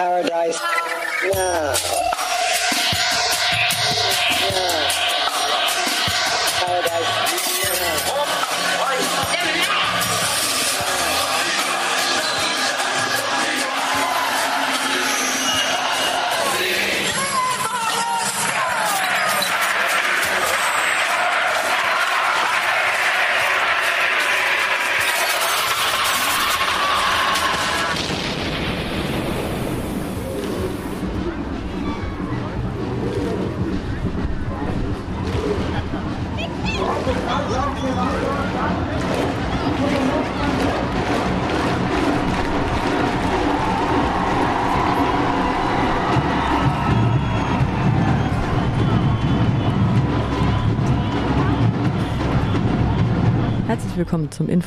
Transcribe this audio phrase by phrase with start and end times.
[0.00, 0.29] Howard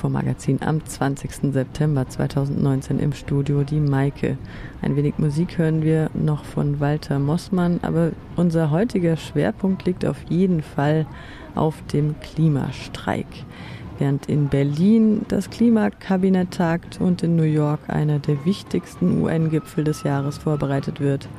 [0.03, 1.53] Infomagazin am 20.
[1.53, 4.37] September 2019 im Studio die Maike.
[4.81, 10.17] Ein wenig Musik hören wir noch von Walter Mossmann, aber unser heutiger Schwerpunkt liegt auf
[10.27, 11.05] jeden Fall
[11.55, 13.27] auf dem Klimastreik.
[13.97, 20.03] Während in Berlin das Klimakabinett tagt und in New York einer der wichtigsten UN-Gipfel des
[20.03, 21.29] Jahres vorbereitet wird,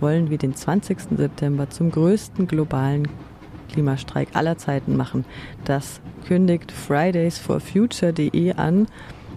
[0.00, 0.98] wollen wir den 20.
[1.16, 3.08] September zum größten globalen
[3.72, 5.24] Klimastreik aller Zeiten machen.
[5.64, 8.86] Das kündigt Fridays for Future.de an.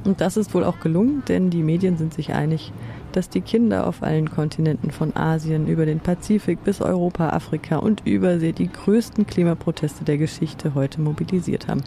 [0.04, 2.72] Und das ist wohl auch gelungen, denn die Medien sind sich einig,
[3.12, 8.06] dass die Kinder auf allen Kontinenten von Asien über den Pazifik bis Europa, Afrika und
[8.06, 11.82] Übersee die größten Klimaproteste der Geschichte heute mobilisiert haben.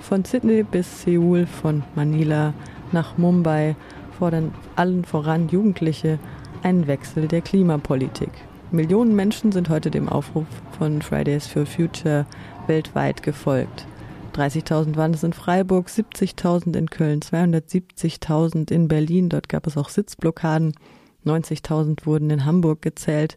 [0.00, 2.54] Von Sydney bis Seoul, von Manila
[2.92, 3.74] nach Mumbai
[4.18, 6.18] fordern allen voran Jugendliche
[6.62, 8.30] einen Wechsel der Klimapolitik.
[8.72, 10.46] Millionen Menschen sind heute dem Aufruf
[10.78, 12.24] von Fridays for Future
[12.68, 13.84] weltweit gefolgt.
[14.34, 19.28] 30.000 waren es in Freiburg, 70.000 in Köln, 270.000 in Berlin.
[19.28, 20.72] Dort gab es auch Sitzblockaden.
[21.26, 23.36] 90.000 wurden in Hamburg gezählt.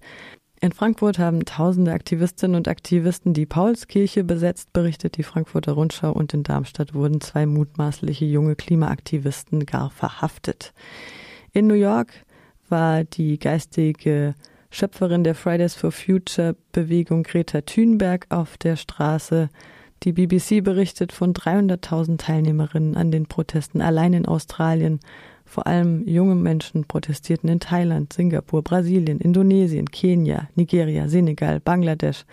[0.61, 6.33] In Frankfurt haben tausende Aktivistinnen und Aktivisten die Paulskirche besetzt, berichtet die Frankfurter Rundschau, und
[6.35, 10.73] in Darmstadt wurden zwei mutmaßliche junge Klimaaktivisten gar verhaftet.
[11.51, 12.13] In New York
[12.69, 14.35] war die geistige
[14.75, 19.49] Schöpferin der Fridays for Future Bewegung Greta Thunberg auf der Straße.
[20.01, 24.99] Die BBC berichtet von 300.000 Teilnehmerinnen an den Protesten allein in Australien.
[25.45, 32.25] Vor allem junge Menschen protestierten in Thailand, Singapur, Brasilien, Indonesien, Kenia, Nigeria, Senegal, Bangladesch.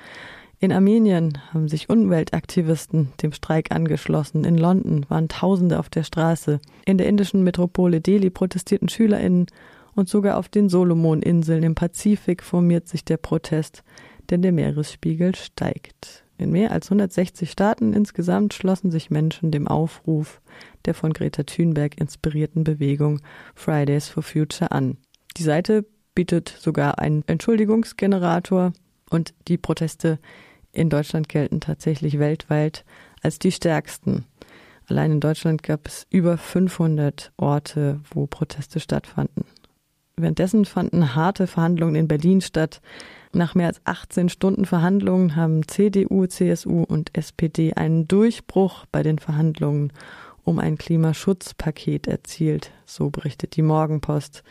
[0.61, 4.45] In Armenien haben sich Umweltaktivisten dem Streik angeschlossen.
[4.45, 6.59] In London waren Tausende auf der Straße.
[6.87, 9.45] In der indischen Metropole Delhi protestierten SchülerInnen
[10.01, 13.85] und sogar auf den Solomoninseln im Pazifik formiert sich der Protest,
[14.31, 16.25] denn der Meeresspiegel steigt.
[16.39, 20.41] In mehr als 160 Staaten insgesamt schlossen sich Menschen dem Aufruf
[20.87, 23.21] der von Greta Thunberg inspirierten Bewegung
[23.55, 24.97] Fridays for Future an.
[25.37, 25.85] Die Seite
[26.15, 28.73] bietet sogar einen Entschuldigungsgenerator
[29.11, 30.19] und die Proteste
[30.73, 32.87] in Deutschland gelten tatsächlich weltweit
[33.23, 34.25] als die stärksten.
[34.87, 39.45] Allein in Deutschland gab es über 500 Orte, wo Proteste stattfanden.
[40.23, 42.81] Währenddessen fanden harte Verhandlungen in Berlin statt.
[43.33, 49.19] Nach mehr als 18 Stunden Verhandlungen haben CDU, CSU und SPD einen Durchbruch bei den
[49.19, 49.93] Verhandlungen
[50.45, 54.43] um ein Klimaschutzpaket erzielt, so berichtet die Morgenpost.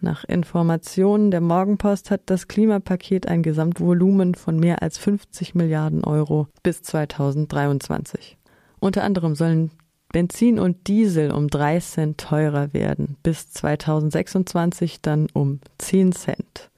[0.00, 6.48] Nach Informationen der Morgenpost hat das Klimapaket ein Gesamtvolumen von mehr als 50 Milliarden Euro
[6.64, 8.36] bis 2023.
[8.80, 9.70] Unter anderem sollen
[10.12, 16.70] Benzin und Diesel um drei Cent teurer werden, bis 2026 dann um zehn Cent.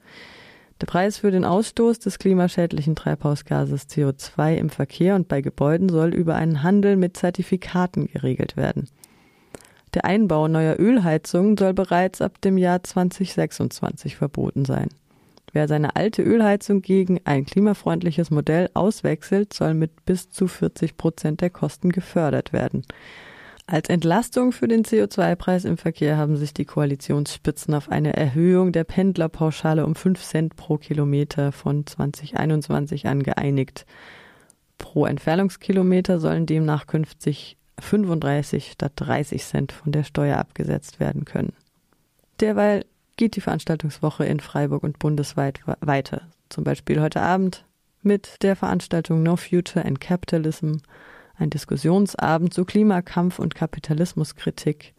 [0.81, 6.13] Der Preis für den Ausstoß des klimaschädlichen Treibhausgases CO2 im Verkehr und bei Gebäuden soll
[6.13, 8.89] über einen Handel mit Zertifikaten geregelt werden.
[9.93, 14.89] Der Einbau neuer Ölheizungen soll bereits ab dem Jahr 2026 verboten sein.
[15.53, 21.39] Wer seine alte Ölheizung gegen ein klimafreundliches Modell auswechselt, soll mit bis zu 40 Prozent
[21.39, 22.83] der Kosten gefördert werden.
[23.67, 28.83] Als Entlastung für den CO2-Preis im Verkehr haben sich die Koalitionsspitzen auf eine Erhöhung der
[28.83, 33.87] Pendlerpauschale um 5 Cent pro Kilometer von 2021 an geeinigt.
[34.77, 41.53] Pro Entfernungskilometer sollen demnach künftig 35 statt 30 Cent von der Steuer abgesetzt werden können.
[42.41, 42.85] Derweil
[43.17, 46.21] geht die Veranstaltungswoche in Freiburg und bundesweit weiter.
[46.49, 47.65] Zum Beispiel heute Abend
[48.03, 50.75] mit der Veranstaltung No Future and Capitalism
[51.37, 54.93] ein Diskussionsabend zu Klimakampf und Kapitalismuskritik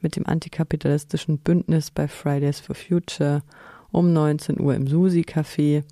[0.00, 3.42] mit dem antikapitalistischen Bündnis bei Fridays for Future
[3.90, 5.82] um 19 Uhr im Susi Café.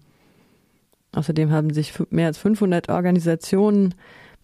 [1.13, 3.95] Außerdem haben sich mehr als 500 Organisationen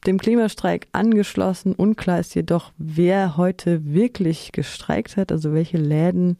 [0.07, 1.75] dem Klimastreik angeschlossen.
[1.75, 6.37] Unklar ist jedoch, wer heute wirklich gestreikt hat, also welche Läden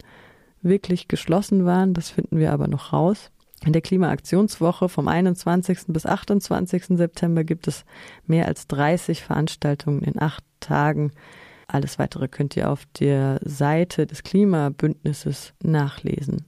[0.61, 1.93] wirklich geschlossen waren.
[1.93, 3.31] Das finden wir aber noch raus.
[3.65, 5.87] In der Klimaaktionswoche vom 21.
[5.87, 6.85] bis 28.
[6.89, 7.83] September gibt es
[8.27, 11.11] mehr als 30 Veranstaltungen in acht Tagen.
[11.67, 16.45] Alles weitere könnt ihr auf der Seite des Klimabündnisses nachlesen.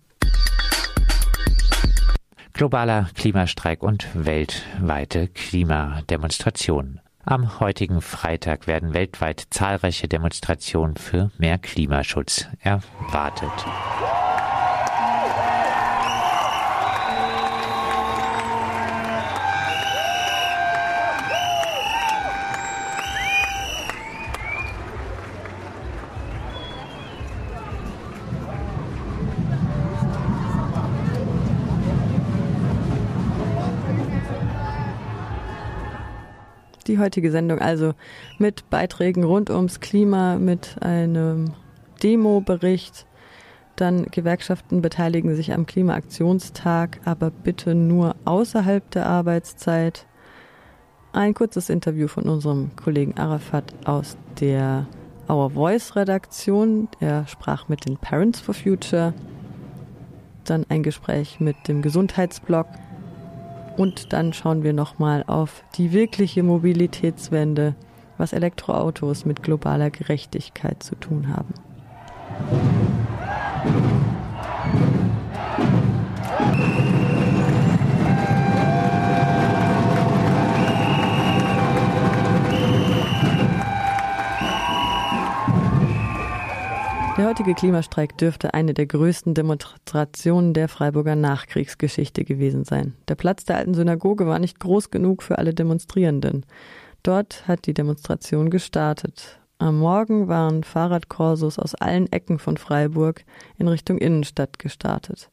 [2.54, 7.02] Globaler Klimastreik und weltweite Klimademonstrationen.
[7.24, 13.52] Am heutigen Freitag werden weltweit zahlreiche Demonstrationen für mehr Klimaschutz erwartet.
[36.88, 37.94] Die heutige Sendung also
[38.38, 41.54] mit Beiträgen rund ums Klima, mit einem
[42.02, 43.06] Demo-Bericht.
[43.76, 50.08] Dann Gewerkschaften beteiligen sich am Klimaaktionstag, aber bitte nur außerhalb der Arbeitszeit.
[51.14, 54.88] Ein kurzes Interview von unserem Kollegen Arafat aus der
[55.30, 56.88] Our Voice Redaktion.
[57.00, 59.14] Er sprach mit den Parents for Future.
[60.44, 62.68] Dann ein Gespräch mit dem Gesundheitsblog
[63.78, 67.76] und dann schauen wir nochmal auf die wirkliche Mobilitätswende,
[68.18, 71.54] was Elektroautos mit globaler Gerechtigkeit zu tun haben.
[87.28, 92.94] Heutige Klimastreik dürfte eine der größten Demonstrationen der Freiburger Nachkriegsgeschichte gewesen sein.
[93.10, 96.46] Der Platz der alten Synagoge war nicht groß genug für alle Demonstrierenden.
[97.04, 99.42] Dort hat die Demonstration gestartet.
[99.58, 103.26] Am Morgen waren Fahrradkorsos aus allen Ecken von Freiburg
[103.58, 105.30] in Richtung Innenstadt gestartet.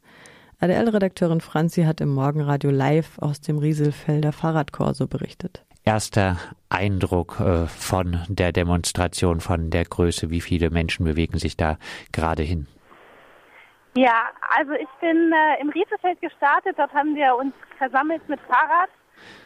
[0.59, 6.37] ADL-Redakteurin Franzi hat im Morgenradio live aus dem Rieselfelder Fahrradkorso berichtet erster
[6.69, 10.31] Eindruck äh, von der Demonstration, von der Größe?
[10.31, 11.77] Wie viele Menschen bewegen sich da
[12.13, 12.67] gerade hin?
[13.97, 16.77] Ja, also ich bin äh, im Riesefeld gestartet.
[16.79, 18.91] Dort haben wir uns versammelt mit Fahrrad,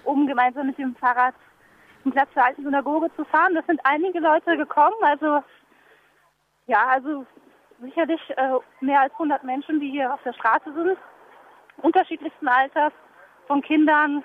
[0.04, 1.34] um gemeinsam mit dem Fahrrad
[2.02, 3.54] zum Platz der alten Synagoge zu fahren.
[3.54, 4.96] Das sind einige Leute gekommen.
[5.02, 5.42] Also
[6.66, 7.26] ja, also
[7.82, 10.96] sicherlich äh, mehr als 100 Menschen, die hier auf der Straße sind,
[11.82, 12.92] unterschiedlichsten Alters,
[13.46, 14.24] von Kindern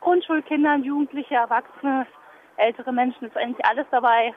[0.00, 2.06] Grundschulkindern, Jugendliche, Erwachsene,
[2.56, 4.34] ältere Menschen, ist eigentlich alles dabei.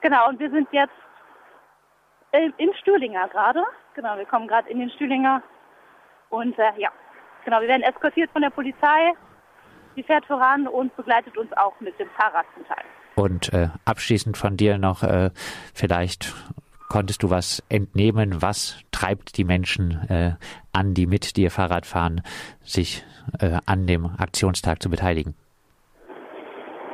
[0.00, 0.92] Genau, und wir sind jetzt
[2.32, 3.62] im Stühlinger gerade.
[3.94, 5.42] Genau, wir kommen gerade in den Stühlinger.
[6.30, 6.90] Und äh, ja,
[7.44, 9.12] genau, wir werden eskortiert von der Polizei.
[9.96, 12.84] Die fährt voran und begleitet uns auch mit dem Fahrrad zum Teil.
[13.16, 15.30] Und äh, abschließend von dir noch äh,
[15.74, 16.34] vielleicht
[16.88, 18.42] konntest du was entnehmen?
[18.42, 20.32] Was treibt die Menschen äh,
[20.72, 22.22] an, die mit dir Fahrrad fahren,
[22.62, 23.04] sich
[23.40, 25.34] äh, an dem Aktionstag zu beteiligen?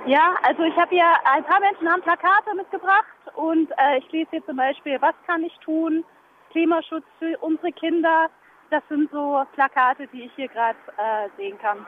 [0.07, 3.07] Ja, also ich habe hier ein paar Menschen haben Plakate mitgebracht
[3.37, 6.05] und äh, ich lese hier zum Beispiel, was kann ich tun?
[6.51, 8.29] Klimaschutz für unsere Kinder.
[8.71, 11.87] Das sind so Plakate, die ich hier gerade äh, sehen kann.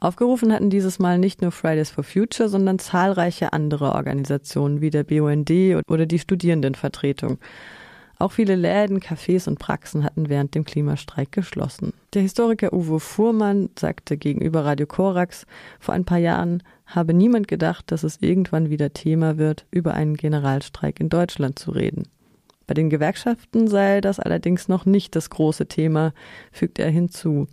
[0.00, 5.04] Aufgerufen hatten dieses Mal nicht nur Fridays for Future, sondern zahlreiche andere Organisationen wie der
[5.04, 5.50] BUND
[5.88, 7.38] oder die Studierendenvertretung.
[8.20, 11.92] Auch viele Läden, Cafés und Praxen hatten während dem Klimastreik geschlossen.
[12.14, 15.46] Der Historiker Uwe Fuhrmann sagte gegenüber Radio Korax,
[15.78, 20.16] vor ein paar Jahren habe niemand gedacht, dass es irgendwann wieder Thema wird, über einen
[20.16, 22.08] Generalstreik in Deutschland zu reden.
[22.66, 26.12] Bei den Gewerkschaften sei das allerdings noch nicht das große Thema,
[26.50, 27.46] fügt er hinzu.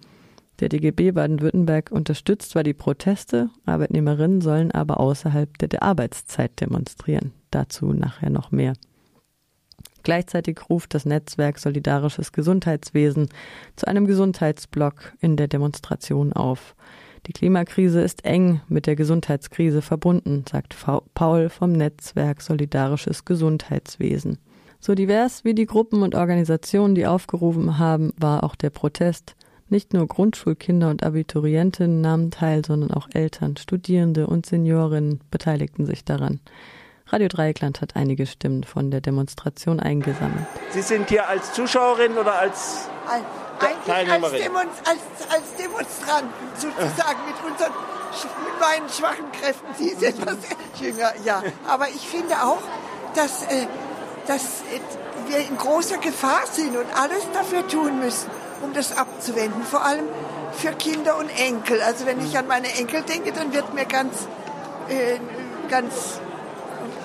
[0.59, 7.33] Der DGB Baden-Württemberg unterstützt zwar die Proteste, Arbeitnehmerinnen sollen aber außerhalb der, der Arbeitszeit demonstrieren.
[7.51, 8.73] Dazu nachher noch mehr.
[10.03, 13.27] Gleichzeitig ruft das Netzwerk Solidarisches Gesundheitswesen
[13.75, 16.75] zu einem Gesundheitsblock in der Demonstration auf.
[17.25, 20.75] Die Klimakrise ist eng mit der Gesundheitskrise verbunden, sagt
[21.15, 24.37] Paul vom Netzwerk Solidarisches Gesundheitswesen.
[24.79, 29.35] So divers wie die Gruppen und Organisationen, die aufgerufen haben, war auch der Protest.
[29.67, 36.05] Nicht nur Grundschulkinder und Abiturientinnen nahmen teil, sondern auch Eltern, Studierende und Seniorinnen beteiligten sich
[36.05, 36.39] daran.
[37.07, 40.45] Radio Dreieckland hat einige Stimmen von der Demonstration eingesammelt.
[40.71, 42.89] Sie sind hier als Zuschauerin oder als
[43.85, 44.23] Teilnehmerin?
[44.23, 47.73] Als, Demonst als, als Demonstrant sozusagen mit unseren
[48.23, 49.67] mit meinen schwachen Kräften.
[49.77, 50.37] Sie ist etwas
[50.79, 51.43] jünger, ja.
[51.67, 52.61] Aber ich finde auch,
[53.13, 53.67] dass, äh,
[54.27, 54.79] dass äh,
[55.27, 58.29] wir in großer Gefahr sind und alles dafür tun müssen,
[58.65, 59.63] um das abzuwenden.
[59.63, 60.05] Vor allem
[60.53, 61.81] für Kinder und Enkel.
[61.81, 64.27] Also wenn ich an meine Enkel denke, dann wird mir ganz,
[64.89, 65.19] äh,
[65.69, 66.19] ganz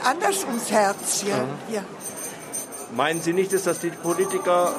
[0.05, 1.25] anders ums Herz.
[1.27, 1.45] Ja.
[1.73, 1.83] ja.
[2.97, 4.75] Meinen Sie nicht, dass das die Politiker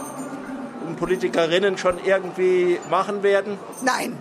[0.87, 3.57] und Politikerinnen schon irgendwie machen werden?
[3.81, 4.17] Nein.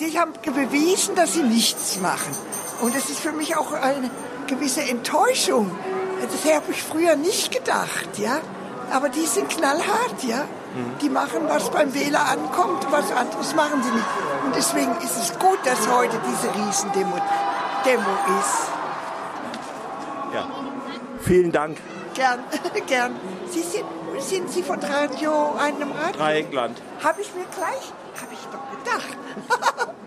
[0.00, 2.34] Die haben bewiesen, dass sie nichts machen.
[2.80, 4.10] Und das ist für mich auch eine
[4.46, 5.70] gewisse Enttäuschung.
[6.20, 8.40] Das habe ich früher nicht gedacht, ja.
[8.90, 10.44] Aber die sind knallhart, ja.
[11.00, 14.06] Die machen, was beim Wähler ankommt, was anderes machen sie nicht.
[14.44, 17.16] Und deswegen ist es gut, dass heute diese Riesendemo
[17.84, 18.10] Demo
[18.40, 18.70] ist.
[20.32, 20.46] Ja.
[21.20, 21.78] Vielen Dank.
[22.14, 22.40] Gern,
[22.86, 23.16] gern.
[23.50, 23.84] Sie sind,
[24.18, 26.18] sind Sie von Radio, einem Radio?
[26.18, 26.80] Dreieckland.
[27.02, 29.92] Habe ich mir gleich, habe ich doch gedacht.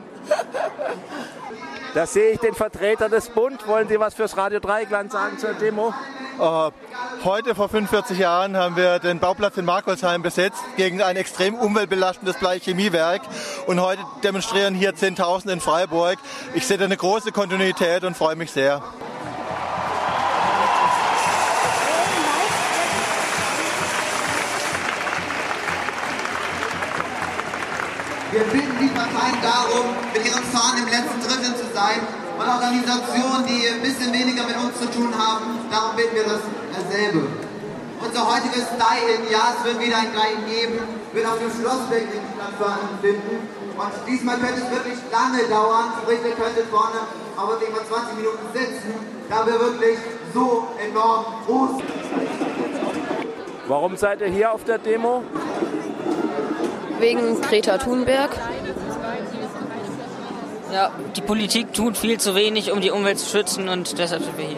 [1.93, 3.67] da sehe ich den Vertreter des Bund.
[3.67, 5.93] Wollen Sie was fürs Radio Dreieckland sagen zur Demo?
[6.37, 6.69] Uh,
[7.23, 12.37] heute vor 45 Jahren haben wir den Bauplatz in Markolsheim besetzt gegen ein extrem umweltbelastendes
[12.37, 13.21] Bleichemiewerk.
[13.67, 16.17] Und heute demonstrieren hier Zehntausende in Freiburg.
[16.53, 18.83] Ich sehe da eine große Kontinuität und freue mich sehr.
[28.31, 31.99] Wir bitten Parteien darum, mit ihren Fahnen im letzten Drittel zu sein
[32.39, 37.27] und Organisationen, die ein bisschen weniger mit uns zu tun haben, darum bitten wir dasselbe.
[37.99, 40.79] Unser heutiges Die-In, ja, es wird wieder ein Die-In geben,
[41.11, 42.23] wird auf dem Schlossweg in
[43.05, 43.47] stattfinden.
[43.77, 47.03] Und diesmal könnte es wirklich lange dauern, sprich, ihr könntet vorne
[47.37, 48.93] aber wirklich mal 20 Minuten sitzen,
[49.29, 49.97] da wir wirklich
[50.33, 51.81] so enorm groß
[53.67, 55.23] Warum seid ihr hier auf der Demo?
[56.99, 58.29] Wegen Greta Thunberg.
[60.75, 64.37] Ja, die Politik tut viel zu wenig, um die Umwelt zu schützen und deshalb sind
[64.37, 64.57] wir hier.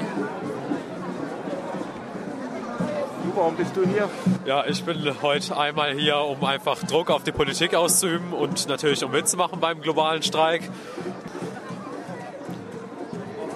[3.36, 4.10] Warum bist du hier?
[4.48, 9.04] Ja, ich bin heute einmal hier, um einfach Druck auf die Politik auszuüben und natürlich
[9.04, 10.64] um mitzumachen beim globalen Streik.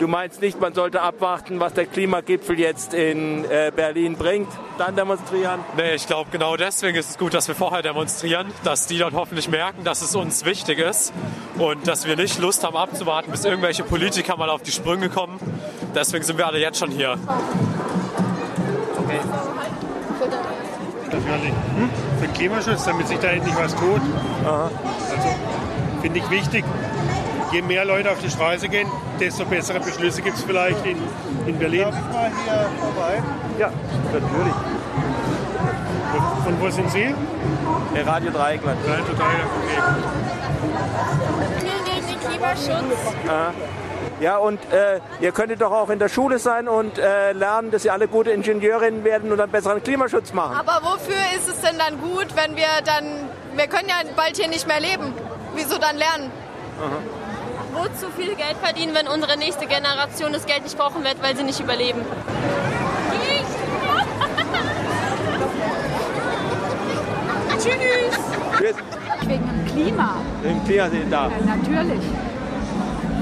[0.02, 4.48] Du meinst nicht, man sollte abwarten, was der Klimagipfel jetzt in äh, Berlin bringt,
[4.80, 5.60] dann demonstrieren?
[5.78, 9.14] Nee, ich glaube, genau deswegen ist es gut, dass wir vorher demonstrieren, dass die dort
[9.14, 11.14] hoffentlich merken, dass es uns wichtig ist
[11.60, 15.40] und dass wir nicht Lust haben abzuwarten, bis irgendwelche Politiker mal auf die Sprünge kommen.
[15.94, 17.20] Deswegen sind wir alle jetzt schon hier.
[18.98, 19.20] Okay.
[21.06, 21.54] Natürlich.
[21.76, 21.90] Hm?
[22.20, 24.02] Für den Klimaschutz, damit sich da endlich was tut.
[24.48, 24.72] Aha.
[25.12, 25.30] Also
[26.02, 26.66] finde ich wichtig
[27.52, 28.90] je mehr Leute auf die Straße gehen,
[29.20, 30.98] desto bessere Beschlüsse gibt es vielleicht in,
[31.46, 31.82] in Berlin.
[31.82, 33.24] Darf ich mal hier vorbei?
[33.60, 33.72] Ja,
[34.14, 34.54] natürlich.
[36.44, 37.14] Von wo sind Sie?
[37.96, 38.80] Der Radio Dreieckland.
[38.88, 39.78] Radio Dreieckland, okay.
[41.62, 43.00] Wir gegen den Klimaschutz.
[43.28, 43.52] Ah.
[44.20, 47.86] Ja, und äh, ihr könntet doch auch in der Schule sein und äh, lernen, dass
[47.86, 50.56] ihr alle gute Ingenieurinnen werden und einen besseren Klimaschutz machen.
[50.56, 54.48] Aber wofür ist es denn dann gut, wenn wir dann, wir können ja bald hier
[54.48, 55.14] nicht mehr leben.
[55.56, 56.32] Wieso dann lernen?
[56.80, 57.21] Aha
[57.74, 61.44] wozu viel Geld verdienen, wenn unsere nächste Generation das Geld nicht brauchen wird, weil sie
[61.44, 62.02] nicht überleben?
[67.58, 68.18] Tschüss.
[69.28, 70.16] Wegen dem Klima.
[70.42, 71.30] Wegen dem Klima sind da.
[71.30, 72.02] Ja, natürlich.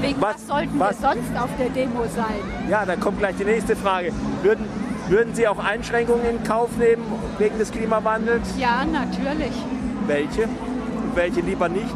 [0.00, 1.00] Wegen was, was sollten was?
[1.00, 2.40] wir sonst auf der Demo sein?
[2.68, 4.12] Ja, dann kommt gleich die nächste Frage.
[4.42, 4.66] Würden,
[5.08, 7.02] würden Sie auch Einschränkungen in Kauf nehmen
[7.38, 8.48] wegen des Klimawandels?
[8.56, 9.52] Ja, natürlich.
[10.06, 10.44] Welche?
[10.44, 11.94] Und welche lieber nicht?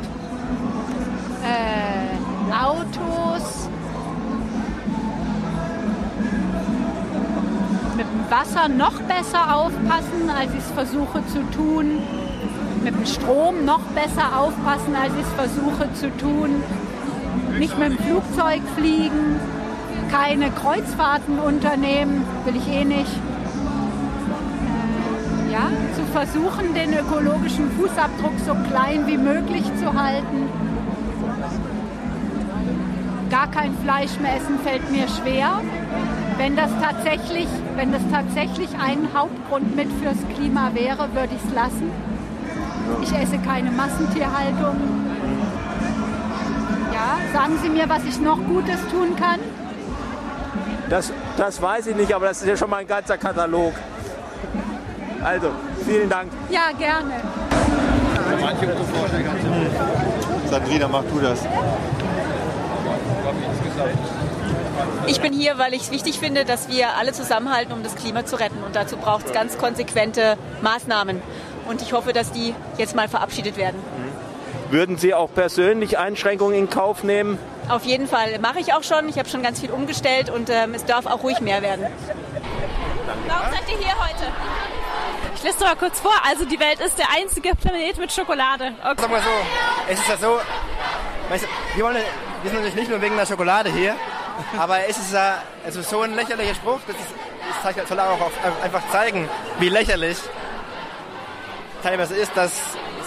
[1.42, 3.68] Äh, Autos,
[7.96, 12.02] mit dem Wasser noch besser aufpassen, als ich es versuche zu tun,
[12.82, 16.62] mit dem Strom noch besser aufpassen, als ich es versuche zu tun,
[17.58, 19.40] nicht mit dem Flugzeug fliegen,
[20.10, 23.12] keine Kreuzfahrten unternehmen, will ich eh nicht.
[25.48, 30.48] Äh, ja, zu versuchen, den ökologischen Fußabdruck so klein wie möglich zu halten
[33.34, 35.60] gar kein Fleisch mehr essen fällt mir schwer.
[36.36, 41.52] Wenn das tatsächlich, wenn das tatsächlich ein Hauptgrund mit fürs Klima wäre, würde ich es
[41.52, 41.90] lassen.
[43.02, 44.76] Ich esse keine Massentierhaltung.
[46.92, 49.40] Ja, sagen Sie mir, was ich noch Gutes tun kann?
[50.88, 53.72] Das, das weiß ich nicht, aber das ist ja schon mal ein ganzer Katalog.
[55.24, 55.48] Also,
[55.84, 56.30] vielen Dank.
[56.50, 57.14] Ja, gerne.
[60.48, 61.40] Sandrina, mach du das.
[65.06, 68.24] Ich bin hier, weil ich es wichtig finde, dass wir alle zusammenhalten, um das Klima
[68.24, 68.62] zu retten.
[68.64, 71.22] Und dazu braucht es ganz konsequente Maßnahmen.
[71.66, 73.78] Und ich hoffe, dass die jetzt mal verabschiedet werden.
[74.70, 77.38] Würden Sie auch persönlich Einschränkungen in Kauf nehmen?
[77.68, 78.38] Auf jeden Fall.
[78.40, 79.08] Mache ich auch schon.
[79.08, 81.86] Ich habe schon ganz viel umgestellt und ähm, es darf auch ruhig mehr werden.
[83.28, 84.32] Warum seid ihr hier heute?
[85.36, 86.12] Ich lese mal kurz vor.
[86.28, 88.72] Also die Welt ist der einzige Planet mit Schokolade.
[88.82, 88.94] Okay.
[88.98, 89.30] Sag mal so,
[89.88, 90.38] es ist ja so,
[91.28, 91.96] weißt du, wir wollen
[92.44, 93.96] wir sind natürlich nicht nur wegen der Schokolade hier,
[94.58, 95.16] aber es ist,
[95.66, 98.32] es ist so ein lächerlicher Spruch, das, ist, das soll auch auf,
[98.62, 100.18] einfach zeigen, wie lächerlich
[101.82, 102.52] teilweise ist, dass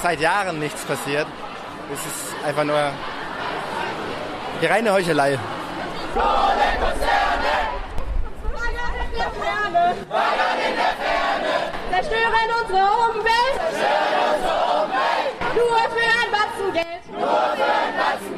[0.02, 1.28] seit Jahren nichts passiert.
[1.94, 2.92] Es ist einfach nur
[4.60, 5.38] die reine Heuchelei.
[11.92, 13.56] Zerstören unsere Umwelt.
[13.58, 15.30] Zerstören unsere Umwelt.
[15.56, 17.04] Nur für ein Batzen Geld.
[17.12, 18.37] Nur für ein Batzen Geld.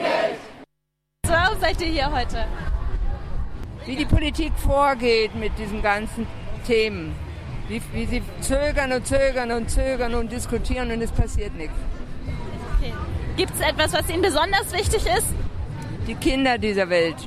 [1.70, 2.46] Seid ihr hier heute?
[3.86, 6.26] Wie die Politik vorgeht mit diesen ganzen
[6.66, 7.14] Themen.
[7.68, 11.76] Wie, wie sie zögern und zögern und zögern und diskutieren und es passiert nichts.
[12.80, 12.92] Okay.
[13.38, 15.28] Gibt es etwas, was Ihnen besonders wichtig ist?
[16.08, 17.18] Die Kinder dieser Welt.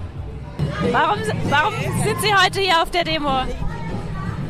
[0.90, 3.44] Warum, warum sind Sie heute hier auf der Demo?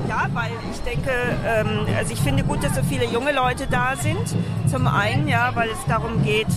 [0.08, 1.10] Ja, weil ich denke,
[1.46, 4.34] ähm, also ich finde gut, dass so viele junge Leute da sind.
[4.70, 6.48] Zum einen, ja, weil es darum geht,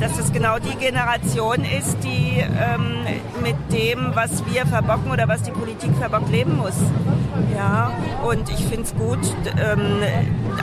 [0.00, 3.04] dass es genau die Generation ist, die ähm,
[3.42, 6.74] mit dem, was wir verbocken oder was die Politik verbockt, leben muss.
[7.54, 7.92] Ja,
[8.28, 9.18] und ich finde es gut,
[9.60, 10.02] ähm,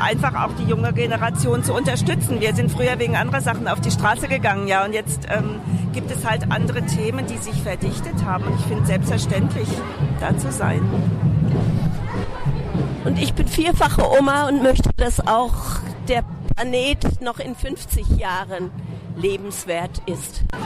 [0.01, 2.39] einfach auch die junge Generation zu unterstützen.
[2.39, 5.59] Wir sind früher wegen anderer Sachen auf die Straße gegangen, ja, und jetzt ähm,
[5.93, 8.45] gibt es halt andere Themen, die sich verdichtet haben.
[8.45, 9.67] Und ich finde es selbstverständlich,
[10.19, 10.81] da zu sein.
[13.03, 16.23] Und ich bin vierfache Oma und möchte, dass auch der
[16.55, 18.71] Planet noch in 50 Jahren
[19.15, 20.43] lebenswert ist.
[20.49, 20.59] Das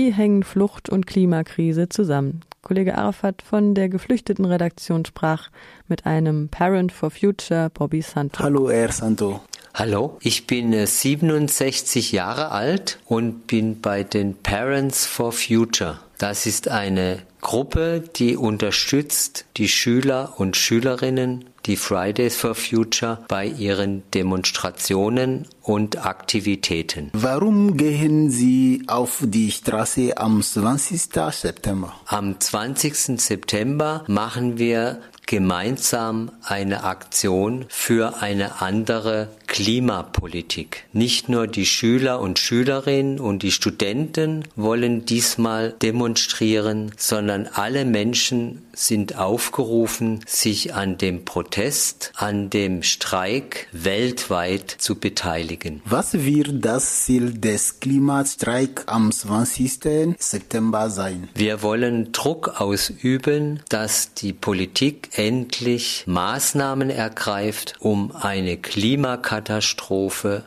[0.05, 2.41] Wie hängen Flucht und Klimakrise zusammen?
[2.61, 5.49] Kollege Arafat von der Geflüchtetenredaktion sprach
[5.87, 8.37] mit einem Parent for Future, Bobby Santo.
[8.37, 9.41] Hallo, Herr Santo.
[9.73, 15.99] Hallo, ich bin äh, 67 Jahre alt und bin bei den Parents for Future.
[16.19, 23.45] Das ist eine Gruppe, die unterstützt die Schüler und Schülerinnen, die Fridays for Future bei
[23.45, 27.09] ihren Demonstrationen und Aktivitäten.
[27.13, 31.01] Warum gehen Sie auf die Straße am 20.
[31.31, 31.93] September?
[32.05, 33.19] Am 20.
[33.19, 40.85] September machen wir gemeinsam eine Aktion für eine andere Klimapolitik.
[40.93, 48.63] Nicht nur die Schüler und Schülerinnen und die Studenten wollen diesmal demonstrieren, sondern alle Menschen
[48.73, 55.81] sind aufgerufen, sich an dem Protest, an dem Streik weltweit zu beteiligen.
[55.85, 60.15] Was wird das Ziel des Klimastreiks am 20.
[60.19, 61.29] September sein?
[61.35, 69.34] Wir wollen Druck ausüben, dass die Politik endlich Maßnahmen ergreift, um eine Klimakatastrophe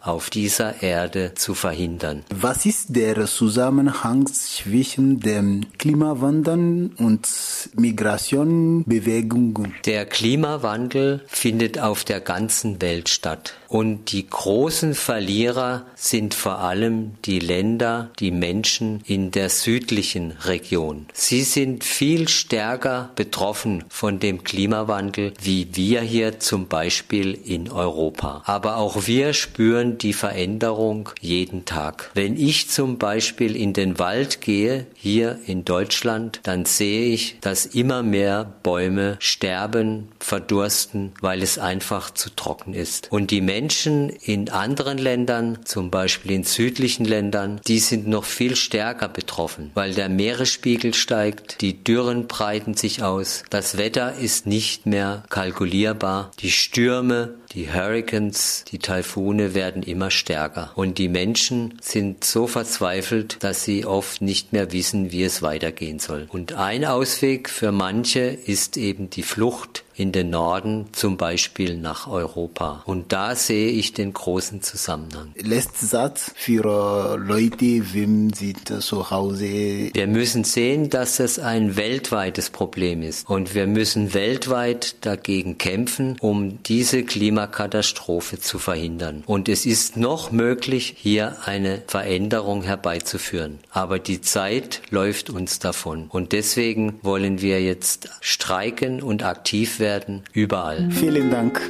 [0.03, 2.25] auf dieser Erde zu verhindern.
[2.35, 7.29] Was ist der Zusammenhang zwischen dem Klimawandel und
[7.77, 9.75] Migrationbewegungen?
[9.85, 13.55] Der Klimawandel findet auf der ganzen Welt statt.
[13.69, 21.07] Und die großen Verlierer sind vor allem die Länder, die Menschen in der südlichen Region.
[21.13, 28.43] Sie sind viel stärker betroffen von dem Klimawandel wie wir hier zum Beispiel in Europa.
[28.45, 32.13] Aber auch wir spüren die Veränderung jeden Tag.
[32.15, 37.67] Wenn ich zum Beispiel in den Wald gehe, hier in Deutschland, dann sehe ich, dass
[37.67, 43.09] immer mehr Bäume sterben, verdursten, weil es einfach zu trocken ist.
[43.11, 48.55] Und die Menschen in anderen Ländern, zum Beispiel in südlichen Ländern, die sind noch viel
[48.55, 54.87] stärker betroffen, weil der Meeresspiegel steigt, die Dürren breiten sich aus, das Wetter ist nicht
[54.87, 62.25] mehr kalkulierbar, die Stürme, die Hurricanes, die Taifune werden immer stärker und die Menschen sind
[62.25, 66.27] so verzweifelt, dass sie oft nicht mehr wissen, wie es weitergehen soll.
[66.31, 72.07] Und ein Ausweg für manche ist eben die Flucht in den Norden, zum Beispiel nach
[72.07, 72.83] Europa.
[72.87, 75.33] Und da sehe ich den großen Zusammenhang.
[75.35, 79.91] Letzter Satz für Leute, wem sie zu Hause.
[79.93, 83.29] Wir müssen sehen, dass es ein weltweites Problem ist.
[83.29, 89.25] Und wir müssen weltweit dagegen kämpfen, um diese Klimakatastrophe zu verhindern.
[89.27, 93.59] Und es ist noch möglich, hier eine Veränderung herbeizuführen.
[93.71, 96.07] Aber die Zeit läuft uns davon.
[96.09, 99.88] Und deswegen wollen wir jetzt streiken und aktiv werden,
[100.33, 100.91] überall.
[100.91, 101.61] Vielen Dank.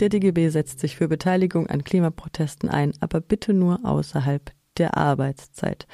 [0.00, 5.86] Der DGB setzt sich für Beteiligung an Klimaprotesten ein, aber bitte nur außerhalb der Arbeitszeit.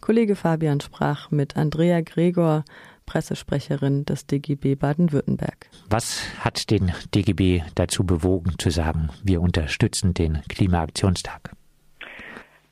[0.00, 2.64] Kollege Fabian sprach mit Andrea Gregor,
[3.06, 5.70] Pressesprecherin des DGB Baden-Württemberg.
[5.88, 11.56] Was hat den DGB dazu bewogen zu sagen, wir unterstützen den Klimaaktionstag?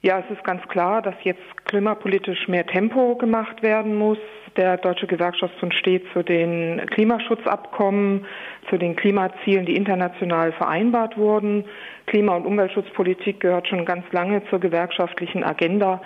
[0.07, 4.19] Ja, es ist ganz klar, dass jetzt klimapolitisch mehr Tempo gemacht werden muss.
[4.57, 8.25] Der Deutsche Gewerkschaftsbund steht zu den Klimaschutzabkommen,
[8.71, 11.65] zu den Klimazielen, die international vereinbart wurden.
[12.07, 16.01] Klima- und Umweltschutzpolitik gehört schon ganz lange zur gewerkschaftlichen Agenda.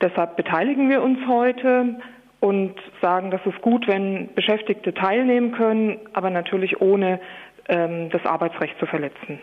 [0.00, 2.00] Deshalb beteiligen wir uns heute
[2.40, 7.20] und sagen, das ist gut, wenn Beschäftigte teilnehmen können, aber natürlich ohne
[7.68, 9.40] ähm, das Arbeitsrecht zu verletzen.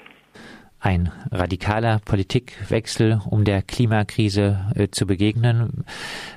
[0.81, 5.83] Ein radikaler Politikwechsel, um der Klimakrise äh, zu begegnen,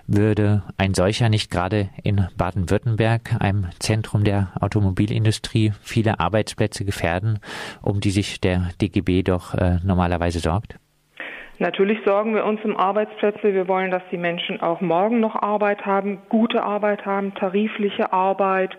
[0.08, 7.38] würde ein solcher nicht gerade in Baden-Württemberg, einem Zentrum der Automobilindustrie, viele Arbeitsplätze gefährden,
[7.82, 10.76] um die sich der DGB doch äh, normalerweise sorgt?
[11.60, 13.54] Natürlich sorgen wir uns um Arbeitsplätze.
[13.54, 18.76] Wir wollen, dass die Menschen auch morgen noch Arbeit haben, gute Arbeit haben, tarifliche Arbeit,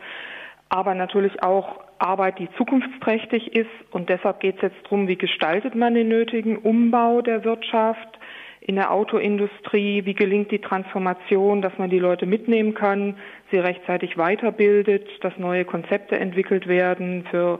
[0.67, 3.69] aber natürlich auch Arbeit, die zukunftsträchtig ist.
[3.91, 8.19] Und deshalb geht es jetzt darum, wie gestaltet man den nötigen Umbau der Wirtschaft
[8.65, 13.15] in der Autoindustrie, wie gelingt die Transformation, dass man die Leute mitnehmen kann,
[13.51, 17.59] sie rechtzeitig weiterbildet, dass neue Konzepte entwickelt werden für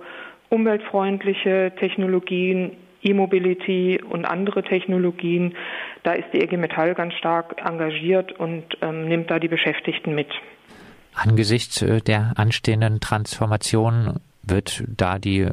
[0.50, 5.56] umweltfreundliche Technologien, E-Mobility und andere Technologien.
[6.04, 10.30] Da ist die EG Metall ganz stark engagiert und ähm, nimmt da die Beschäftigten mit.
[11.14, 15.48] Angesichts äh, der anstehenden Transformation wird da die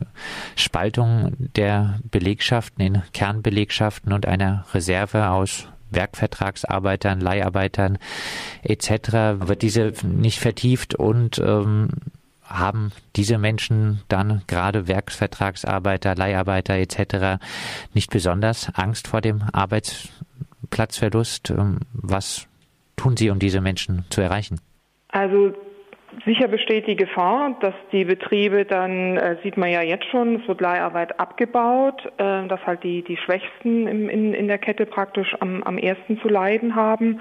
[0.57, 7.99] Spaltung der Belegschaften in Kernbelegschaften und einer Reserve aus Werkvertragsarbeitern, Leiharbeitern
[8.63, 8.91] etc.
[9.47, 11.89] wird diese nicht vertieft und ähm,
[12.45, 17.41] haben diese Menschen dann gerade Werksvertragsarbeiter, Leiharbeiter etc.
[17.95, 21.51] nicht besonders Angst vor dem Arbeitsplatzverlust?
[21.51, 22.47] Ähm, was
[22.97, 24.61] tun Sie, um diese Menschen zu erreichen?
[25.09, 25.55] Also
[26.25, 30.49] sicher besteht die Gefahr, dass die Betriebe dann, äh, sieht man ja jetzt schon, es
[30.49, 35.37] wird Leiharbeit abgebaut, äh, dass halt die, die Schwächsten im, in, in der Kette praktisch
[35.41, 37.21] am, am ersten zu leiden haben.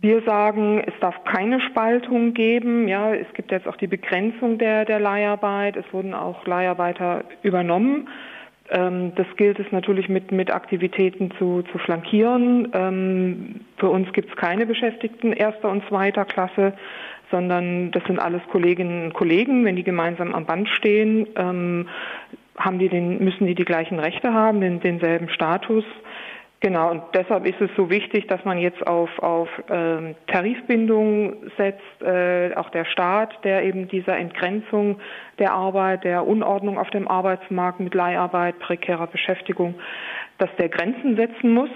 [0.00, 2.86] Wir sagen, es darf keine Spaltung geben.
[2.86, 5.76] Ja, es gibt jetzt auch die Begrenzung der, der Leiharbeit.
[5.76, 8.08] Es wurden auch Leiharbeiter übernommen.
[8.70, 12.68] Ähm, das gilt es natürlich mit, mit Aktivitäten zu, zu flankieren.
[12.72, 16.74] Ähm, für uns gibt es keine Beschäftigten erster und zweiter Klasse,
[17.30, 19.64] sondern das sind alles Kolleginnen und Kollegen.
[19.64, 21.88] Wenn die gemeinsam am Band stehen, ähm,
[22.56, 25.84] haben die den, müssen die die gleichen Rechte haben, den, denselben Status.
[26.60, 32.02] Genau, und deshalb ist es so wichtig, dass man jetzt auf, auf ähm, Tarifbindung setzt,
[32.02, 34.98] äh, auch der Staat, der eben dieser Entgrenzung
[35.38, 39.74] der Arbeit, der Unordnung auf dem Arbeitsmarkt mit Leiharbeit, prekärer Beschäftigung,
[40.38, 41.70] dass der Grenzen setzen muss.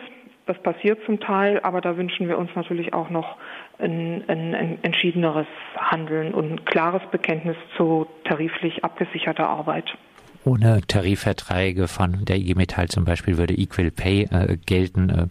[0.47, 3.37] Das passiert zum Teil, aber da wünschen wir uns natürlich auch noch
[3.81, 9.87] ein, ein, ein entschiedeneres Handeln und ein klares Bekenntnis zu tariflich abgesicherter Arbeit.
[10.45, 15.11] Ohne Tarifverträge von der IG Metall zum Beispiel würde Equal Pay äh, gelten.
[15.11, 15.27] Äh,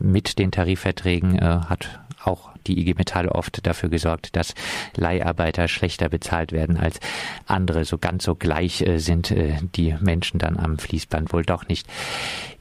[0.00, 4.54] mit den Tarifverträgen äh, hat auch die IG Metall oft dafür gesorgt, dass
[4.96, 7.00] Leiharbeiter schlechter bezahlt werden als
[7.46, 7.84] andere.
[7.84, 11.86] So ganz so gleich äh, sind äh, die Menschen dann am Fließband wohl doch nicht.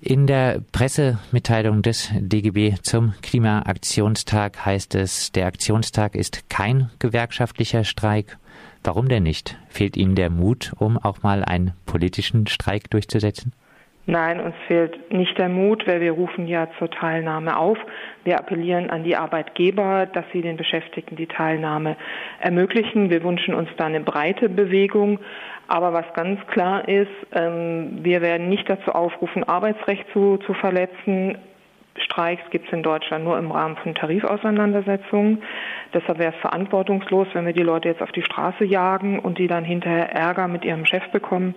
[0.02, 8.38] In der Pressemitteilung des DGB zum Klimaaktionstag heißt es, der Aktionstag ist kein gewerkschaftlicher Streik.
[8.84, 9.58] Warum denn nicht?
[9.67, 13.54] Fehlt Ihnen der Mut, um auch mal einen politischen Streik durchzusetzen?
[14.06, 17.78] Nein, uns fehlt nicht der Mut, weil wir rufen ja zur Teilnahme auf.
[18.30, 21.98] Wir appellieren an die Arbeitgeber, dass sie den Beschäftigten die Teilnahme
[22.39, 23.10] ermöglichen.
[23.10, 25.18] Wir wünschen uns da eine breite Bewegung.
[25.68, 31.39] Aber was ganz klar ist, ähm, wir werden nicht dazu aufrufen, Arbeitsrecht zu, zu verletzen.
[31.98, 35.42] Streiks gibt es in Deutschland nur im Rahmen von Tarifauseinandersetzungen.
[35.96, 39.48] Deshalb wäre es verantwortungslos, wenn wir die Leute jetzt auf die Straße jagen und die
[39.48, 41.56] dann hinterher Ärger mit ihrem Chef bekommen.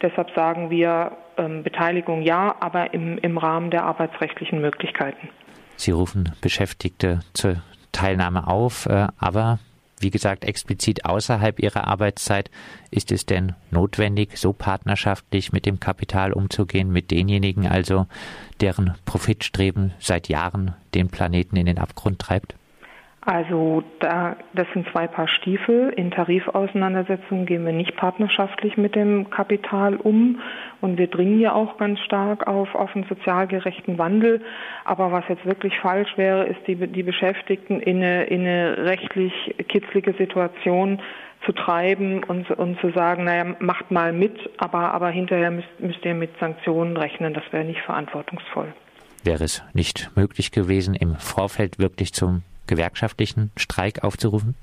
[0.00, 5.28] Deshalb sagen wir ähm, Beteiligung ja, aber im, im Rahmen der arbeitsrechtlichen Möglichkeiten.
[5.76, 9.58] Sie rufen Beschäftigte zur Teilnahme auf, äh, aber
[10.02, 12.50] wie gesagt, explizit außerhalb ihrer Arbeitszeit,
[12.90, 18.06] ist es denn notwendig, so partnerschaftlich mit dem Kapital umzugehen, mit denjenigen also,
[18.60, 22.56] deren Profitstreben seit Jahren den Planeten in den Abgrund treibt?
[23.24, 25.90] Also da, das sind zwei Paar Stiefel.
[25.90, 30.40] In Tarifauseinandersetzungen gehen wir nicht partnerschaftlich mit dem Kapital um
[30.80, 34.42] und wir dringen ja auch ganz stark auf, auf einen sozial gerechten Wandel.
[34.84, 39.32] Aber was jetzt wirklich falsch wäre, ist die, die Beschäftigten in eine, in eine rechtlich
[39.68, 41.00] kitzlige Situation
[41.46, 46.04] zu treiben und, und zu sagen, naja, macht mal mit, aber, aber hinterher müsst, müsst
[46.04, 47.34] ihr mit Sanktionen rechnen.
[47.34, 48.74] Das wäre nicht verantwortungsvoll.
[49.22, 54.54] Wäre es nicht möglich gewesen, im Vorfeld wirklich zum gewerkschaftlichen Streik aufzurufen?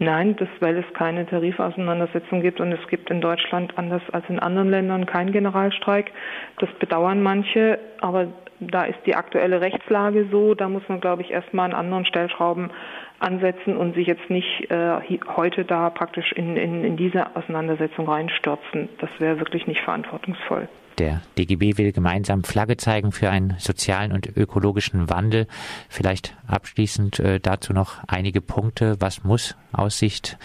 [0.00, 4.38] Nein, das, weil es keine Tarifauseinandersetzung gibt und es gibt in Deutschland anders als in
[4.38, 6.12] anderen Ländern keinen Generalstreik.
[6.60, 8.28] Das bedauern manche, aber
[8.60, 12.70] da ist die aktuelle Rechtslage so, da muss man, glaube ich, erstmal an anderen Stellschrauben
[13.18, 15.00] ansetzen und sich jetzt nicht äh,
[15.36, 18.88] heute da praktisch in, in, in diese Auseinandersetzung reinstürzen.
[19.00, 20.68] Das wäre wirklich nicht verantwortungsvoll.
[20.98, 25.46] Der DGB will gemeinsam Flagge zeigen für einen sozialen und ökologischen Wandel.
[25.88, 28.96] Vielleicht abschließend äh, dazu noch einige Punkte.
[28.98, 30.38] Was muss aus Sicht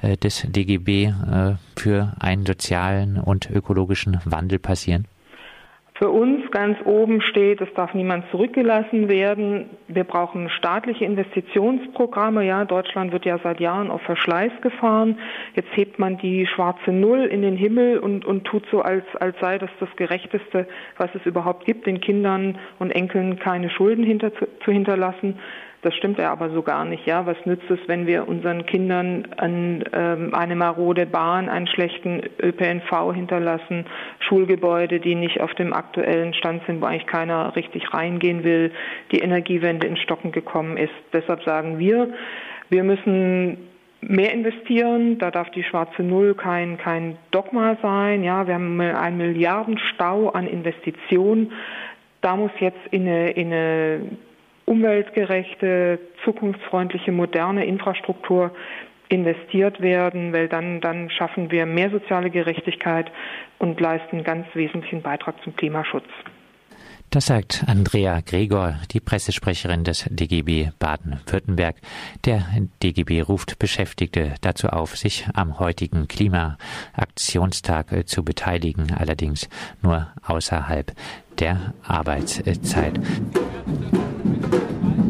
[0.00, 5.06] äh, des DGB äh, für einen sozialen und ökologischen Wandel passieren?
[5.98, 9.68] Für uns ganz oben steht, es darf niemand zurückgelassen werden.
[9.88, 12.44] Wir brauchen staatliche Investitionsprogramme.
[12.44, 15.18] Ja, Deutschland wird ja seit Jahren auf Verschleiß gefahren.
[15.56, 19.36] Jetzt hebt man die schwarze Null in den Himmel und, und tut so, als, als
[19.40, 24.32] sei das das Gerechteste, was es überhaupt gibt, den Kindern und Enkeln keine Schulden hinter,
[24.34, 25.40] zu, zu hinterlassen.
[25.82, 27.06] Das stimmt ja aber so gar nicht.
[27.06, 32.20] Ja, was nützt es, wenn wir unseren Kindern an, ähm, eine marode Bahn, einen schlechten
[32.42, 33.86] ÖPNV hinterlassen,
[34.18, 38.72] Schulgebäude, die nicht auf dem aktuellen Stand sind, wo eigentlich keiner richtig reingehen will,
[39.12, 40.94] die Energiewende ins Stocken gekommen ist.
[41.12, 42.12] Deshalb sagen wir,
[42.70, 43.58] wir müssen
[44.00, 45.18] mehr investieren.
[45.18, 48.24] Da darf die schwarze Null kein, kein Dogma sein.
[48.24, 51.52] Ja, wir haben einen Milliardenstau an Investitionen.
[52.20, 54.00] Da muss jetzt in eine, in eine
[54.68, 58.52] umweltgerechte, zukunftsfreundliche, moderne Infrastruktur
[59.08, 63.10] investiert werden, weil dann, dann schaffen wir mehr soziale Gerechtigkeit
[63.58, 66.04] und leisten einen ganz wesentlichen Beitrag zum Klimaschutz.
[67.10, 71.76] Das sagt Andrea Gregor, die Pressesprecherin des DGB Baden-Württemberg.
[72.26, 72.44] Der
[72.82, 79.48] DGB ruft Beschäftigte dazu auf, sich am heutigen Klimaaktionstag zu beteiligen, allerdings
[79.80, 80.92] nur außerhalb
[81.38, 83.00] der Arbeitszeit.
[84.40, 85.07] Thank you.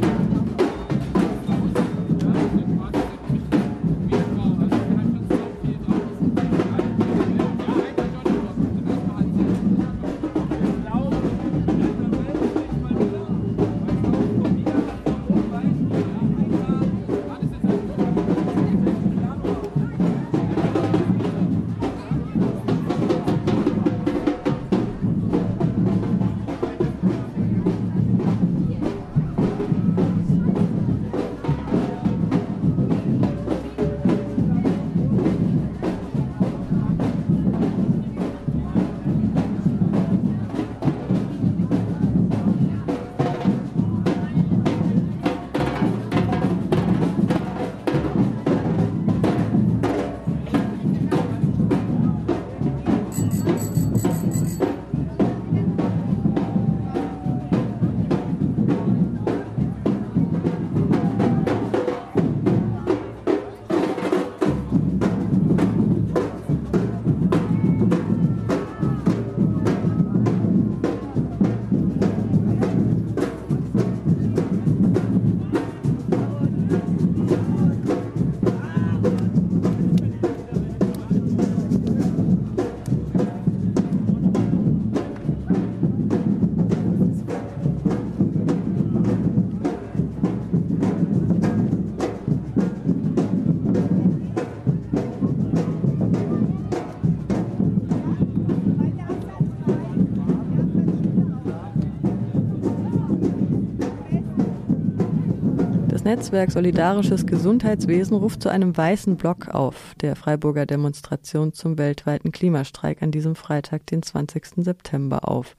[106.08, 113.02] Netzwerk Solidarisches Gesundheitswesen ruft zu einem weißen Block auf der Freiburger Demonstration zum weltweiten Klimastreik
[113.02, 114.64] an diesem Freitag, den 20.
[114.64, 115.54] September auf.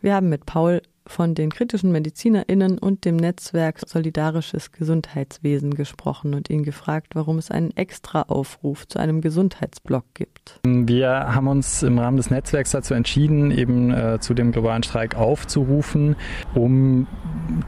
[0.00, 6.50] Wir haben mit Paul von den kritischen MedizinerInnen und dem Netzwerk Solidarisches Gesundheitswesen gesprochen und
[6.50, 10.60] ihn gefragt, warum es einen extra Aufruf zu einem Gesundheitsblock gibt.
[10.64, 15.16] Wir haben uns im Rahmen des Netzwerks dazu entschieden, eben äh, zu dem globalen Streik
[15.16, 16.16] aufzurufen,
[16.54, 17.06] um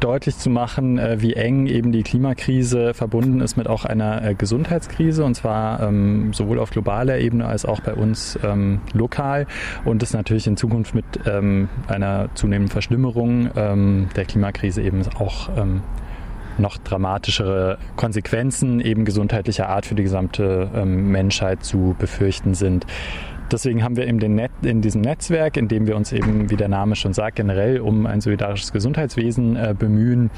[0.01, 4.35] deutlich zu machen, äh, wie eng eben die Klimakrise verbunden ist mit auch einer äh,
[4.35, 9.47] Gesundheitskrise und zwar ähm, sowohl auf globaler Ebene als auch bei uns ähm, lokal
[9.85, 15.49] und es natürlich in Zukunft mit ähm, einer zunehmenden Verschlimmerung ähm, der Klimakrise eben auch
[15.57, 15.83] ähm,
[16.59, 22.87] noch dramatischere Konsequenzen eben gesundheitlicher Art für die gesamte ähm, Menschheit zu befürchten sind.
[23.51, 26.57] Deswegen haben wir eben den Net, in diesem Netzwerk, in dem wir uns eben, wie
[26.57, 30.31] der Name schon sagt, generell um ein solidarisches Gesundheitswesen äh, bemühen,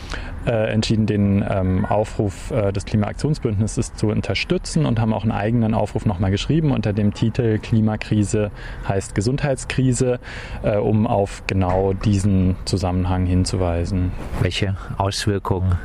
[0.46, 5.74] äh, entschieden, den ähm, Aufruf äh, des Klimaaktionsbündnisses zu unterstützen und haben auch einen eigenen
[5.74, 8.50] Aufruf nochmal geschrieben unter dem Titel Klimakrise
[8.88, 10.18] heißt Gesundheitskrise,
[10.62, 14.12] äh, um auf genau diesen Zusammenhang hinzuweisen.
[14.40, 15.78] Welche Auswirkungen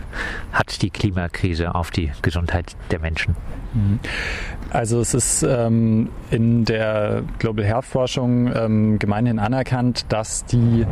[0.51, 3.35] hat die Klimakrise auf die Gesundheit der Menschen?
[3.73, 3.99] Mhm.
[4.69, 10.85] Also es ist ähm, in der Global Health Forschung ähm, gemeinhin anerkannt, dass die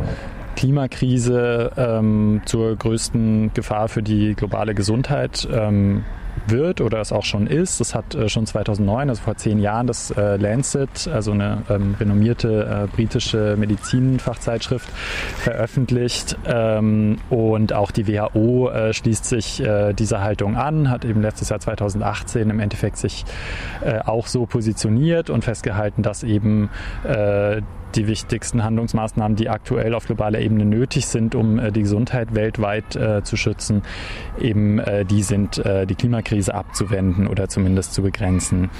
[0.56, 6.04] Klimakrise ähm, zur größten Gefahr für die globale Gesundheit ähm,
[6.46, 7.80] wird oder es auch schon ist.
[7.80, 11.94] Das hat äh, schon 2009, also vor zehn Jahren, das äh, Lancet, also eine ähm,
[11.98, 14.88] renommierte äh, britische Medizinfachzeitschrift,
[15.36, 16.36] veröffentlicht.
[16.46, 21.48] Ähm, und auch die WHO äh, schließt sich äh, dieser Haltung an, hat eben letztes
[21.48, 23.24] Jahr 2018 im Endeffekt sich
[23.84, 26.70] äh, auch so positioniert und festgehalten, dass eben
[27.96, 32.96] die wichtigsten Handlungsmaßnahmen, die aktuell auf globaler Ebene nötig sind, um äh, die Gesundheit weltweit
[32.96, 33.82] äh, zu schützen,
[34.40, 38.70] eben äh, die sind, äh, die Klimakrise abzuwenden oder zumindest zu begrenzen.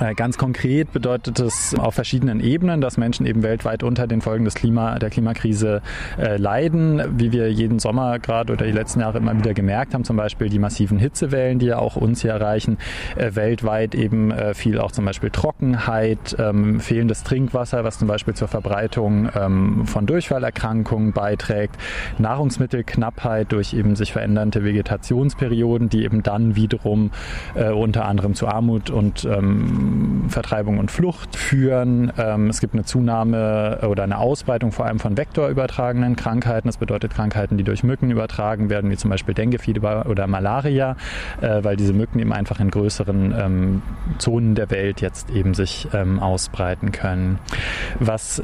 [0.00, 4.44] Äh, ganz konkret bedeutet es auf verschiedenen Ebenen, dass Menschen eben weltweit unter den Folgen
[4.44, 5.80] des Klima, der Klimakrise
[6.18, 10.04] äh, leiden, wie wir jeden Sommer gerade oder die letzten Jahre immer wieder gemerkt haben,
[10.04, 12.78] zum Beispiel die massiven Hitzewellen, die ja auch uns hier erreichen,
[13.16, 18.34] äh, weltweit eben äh, viel auch zum Beispiel Trockenheit, ähm, fehlendes Trinkwasser, was zum Beispiel
[18.34, 21.76] zur Verbreitung ähm, von Durchfallerkrankungen beiträgt,
[22.18, 27.12] Nahrungsmittelknappheit durch eben sich verändernde Vegetationsperioden, die eben dann wiederum
[27.54, 29.85] äh, unter anderem zu Armut und ähm,
[30.28, 32.12] Vertreibung und Flucht führen.
[32.18, 36.68] Ähm, es gibt eine Zunahme oder eine Ausbreitung vor allem von vektorübertragenen Krankheiten.
[36.68, 40.96] Das bedeutet Krankheiten, die durch Mücken übertragen werden, wie zum Beispiel Denguefieber oder Malaria,
[41.40, 43.82] äh, weil diese Mücken eben einfach in größeren ähm,
[44.18, 47.38] Zonen der Welt jetzt eben sich ähm, ausbreiten können.
[48.00, 48.42] Was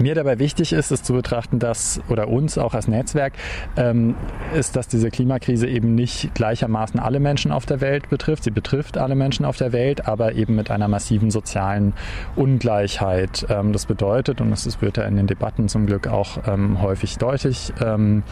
[0.00, 3.32] mir dabei wichtig ist, ist zu betrachten, dass, oder uns auch als Netzwerk,
[3.76, 4.14] ähm,
[4.54, 8.44] ist, dass diese Klimakrise eben nicht gleichermaßen alle Menschen auf der Welt betrifft.
[8.44, 11.94] Sie betrifft alle Menschen auf der Welt, aber eben mit einer massiven sozialen
[12.34, 13.46] Ungleichheit.
[13.48, 17.16] Ähm, das bedeutet, und das wird ja in den Debatten zum Glück auch ähm, häufig
[17.18, 18.22] deutlich, ähm,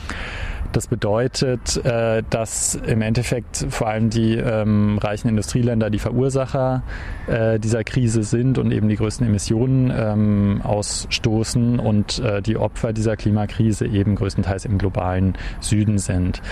[0.74, 6.82] das bedeutet, äh, dass im Endeffekt vor allem die ähm, reichen Industrieländer die Verursacher
[7.28, 10.62] äh, dieser Krise sind und eben die größten Emissionen ähm,
[11.06, 16.42] ausstoßen und äh, die Opfer dieser Klimakrise eben größtenteils im globalen Süden sind.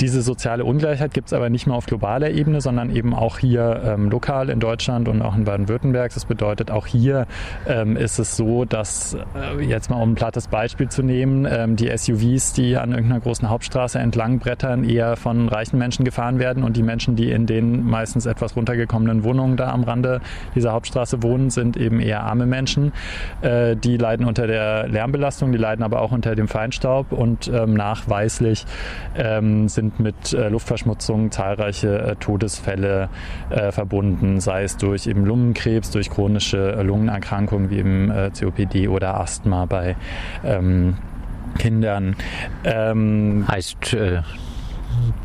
[0.00, 3.82] Diese soziale Ungleichheit gibt es aber nicht nur auf globaler Ebene, sondern eben auch hier
[3.84, 6.12] ähm, lokal in Deutschland und auch in Baden-Württemberg.
[6.14, 7.26] Das bedeutet, auch hier
[7.66, 11.76] ähm, ist es so, dass, äh, jetzt mal um ein plattes Beispiel zu nehmen, ähm,
[11.76, 16.64] die SUVs, die an irgendeiner großen Hauptstraße entlang brettern, eher von reichen Menschen gefahren werden
[16.64, 20.20] und die Menschen, die in den meistens etwas runtergekommenen Wohnungen da am Rande
[20.54, 22.92] dieser Hauptstraße wohnen, sind eben eher arme Menschen.
[23.42, 27.74] Äh, die leiden unter der Lärmbelastung, die leiden aber auch unter dem Feinstaub und ähm,
[27.74, 28.64] nachweislich
[29.16, 33.08] ähm, sind sind mit äh, Luftverschmutzung zahlreiche äh, Todesfälle
[33.50, 38.86] äh, verbunden, sei es durch eben Lungenkrebs, durch chronische äh, Lungenerkrankungen wie eben äh, COPD
[38.88, 39.96] oder Asthma bei
[40.44, 40.96] ähm,
[41.58, 42.14] Kindern.
[42.64, 44.22] Ähm, heißt äh,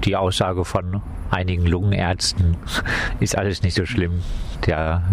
[0.06, 2.58] die Aussage von einigen Lungenärzten
[3.20, 4.22] ist alles nicht so schlimm.
[4.62, 5.04] Da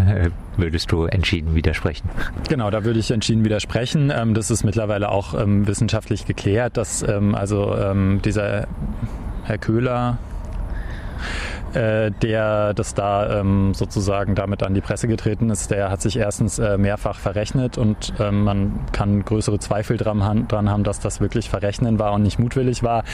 [0.57, 2.09] würdest du entschieden widersprechen.
[2.49, 4.11] Genau, da würde ich entschieden widersprechen.
[4.15, 7.77] Ähm, das ist mittlerweile auch ähm, wissenschaftlich geklärt, dass ähm, also
[8.25, 8.67] dieser
[9.47, 10.17] Herr Köhler,
[11.75, 16.17] äh, der das da ähm, sozusagen damit an die Presse getreten ist, der hat sich
[16.17, 21.21] erstens äh, mehrfach verrechnet und ähm, man kann größere Zweifel dran, dran, haben, dass das
[21.21, 23.05] wirklich Verrechnen war und nicht mutwillig war.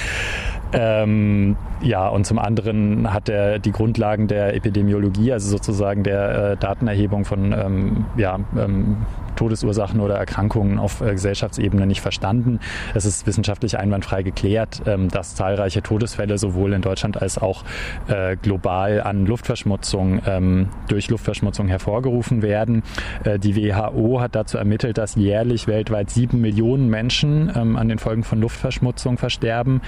[0.72, 6.56] Ähm, ja, und zum anderen hat er die Grundlagen der Epidemiologie, also sozusagen der äh,
[6.56, 8.98] Datenerhebung von ähm, ja, ähm,
[9.36, 12.60] Todesursachen oder Erkrankungen auf äh, Gesellschaftsebene nicht verstanden.
[12.94, 17.64] Es ist wissenschaftlich einwandfrei geklärt, ähm, dass zahlreiche Todesfälle sowohl in Deutschland als auch
[18.08, 22.82] äh, global global an Luftverschmutzung ähm, durch Luftverschmutzung hervorgerufen werden.
[23.22, 27.98] Äh, die WHO hat dazu ermittelt, dass jährlich weltweit sieben Millionen Menschen ähm, an den
[27.98, 29.82] Folgen von Luftverschmutzung versterben.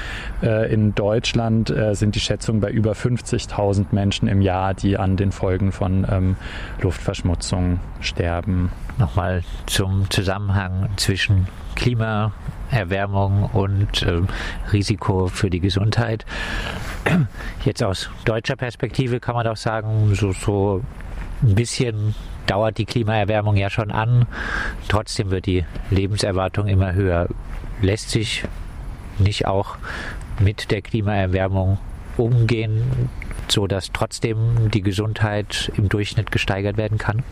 [0.44, 5.16] Äh, in Deutschland äh, sind die Schätzungen bei über 50.000 Menschen im Jahr, die an
[5.16, 6.36] den Folgen von ähm,
[6.80, 8.70] Luftverschmutzung sterben.
[8.96, 11.48] Nochmal zum Zusammenhang zwischen
[12.72, 14.22] Klimaerwärmung und äh,
[14.72, 16.24] Risiko für die Gesundheit.
[17.64, 20.82] Jetzt aus deutscher Perspektive kann man doch sagen, so, so
[21.42, 22.14] ein bisschen
[22.46, 24.26] dauert die Klimaerwärmung ja schon an.
[24.88, 27.28] Trotzdem wird die Lebenserwartung immer höher.
[27.82, 28.44] Lässt sich
[29.18, 29.76] nicht auch
[30.40, 31.78] mit der Klimaerwärmung
[32.16, 33.10] umgehen,
[33.48, 37.22] sodass trotzdem die Gesundheit im Durchschnitt gesteigert werden kann?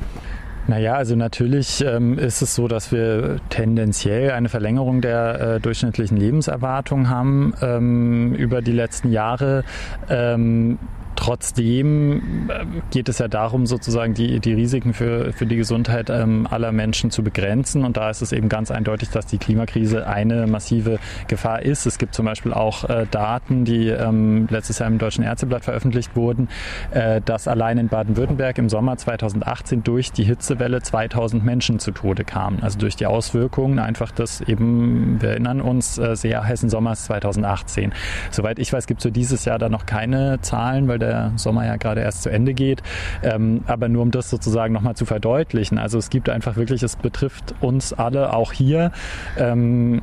[0.71, 6.17] Naja, also natürlich ähm, ist es so, dass wir tendenziell eine Verlängerung der äh, durchschnittlichen
[6.17, 9.65] Lebenserwartung haben ähm, über die letzten Jahre.
[10.09, 10.79] Ähm,
[11.21, 16.49] Trotzdem äh, geht es ja darum, sozusagen die, die Risiken für, für die Gesundheit ähm,
[16.51, 17.85] aller Menschen zu begrenzen.
[17.85, 20.99] Und da ist es eben ganz eindeutig, dass die Klimakrise eine massive
[21.29, 21.85] Gefahr ist.
[21.85, 26.17] Es gibt zum Beispiel auch äh, Daten, die ähm, letztes Jahr im Deutschen Ärzteblatt veröffentlicht
[26.17, 26.49] wurden,
[26.91, 32.25] äh, dass allein in Baden-Württemberg im Sommer 2018 durch die Hitzewelle 2000 Menschen zu Tode
[32.25, 32.63] kamen.
[32.63, 37.93] Also durch die Auswirkungen einfach des eben, wir erinnern uns, äh, sehr heißen Sommers 2018.
[38.31, 41.33] Soweit ich weiß, gibt es für dieses Jahr da noch keine Zahlen, weil der der
[41.37, 42.83] Sommer ja gerade erst zu Ende geht.
[43.23, 45.79] Ähm, aber nur um das sozusagen nochmal zu verdeutlichen.
[45.79, 48.93] Also es gibt einfach wirklich, es betrifft uns alle auch hier.
[49.37, 50.03] Ähm,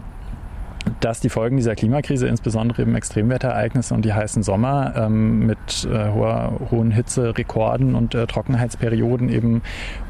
[1.00, 6.12] dass die Folgen dieser Klimakrise, insbesondere eben Extremwetterereignisse und die heißen Sommer ähm, mit äh,
[6.12, 9.62] hoher, hohen Hitzerekorden und äh, Trockenheitsperioden eben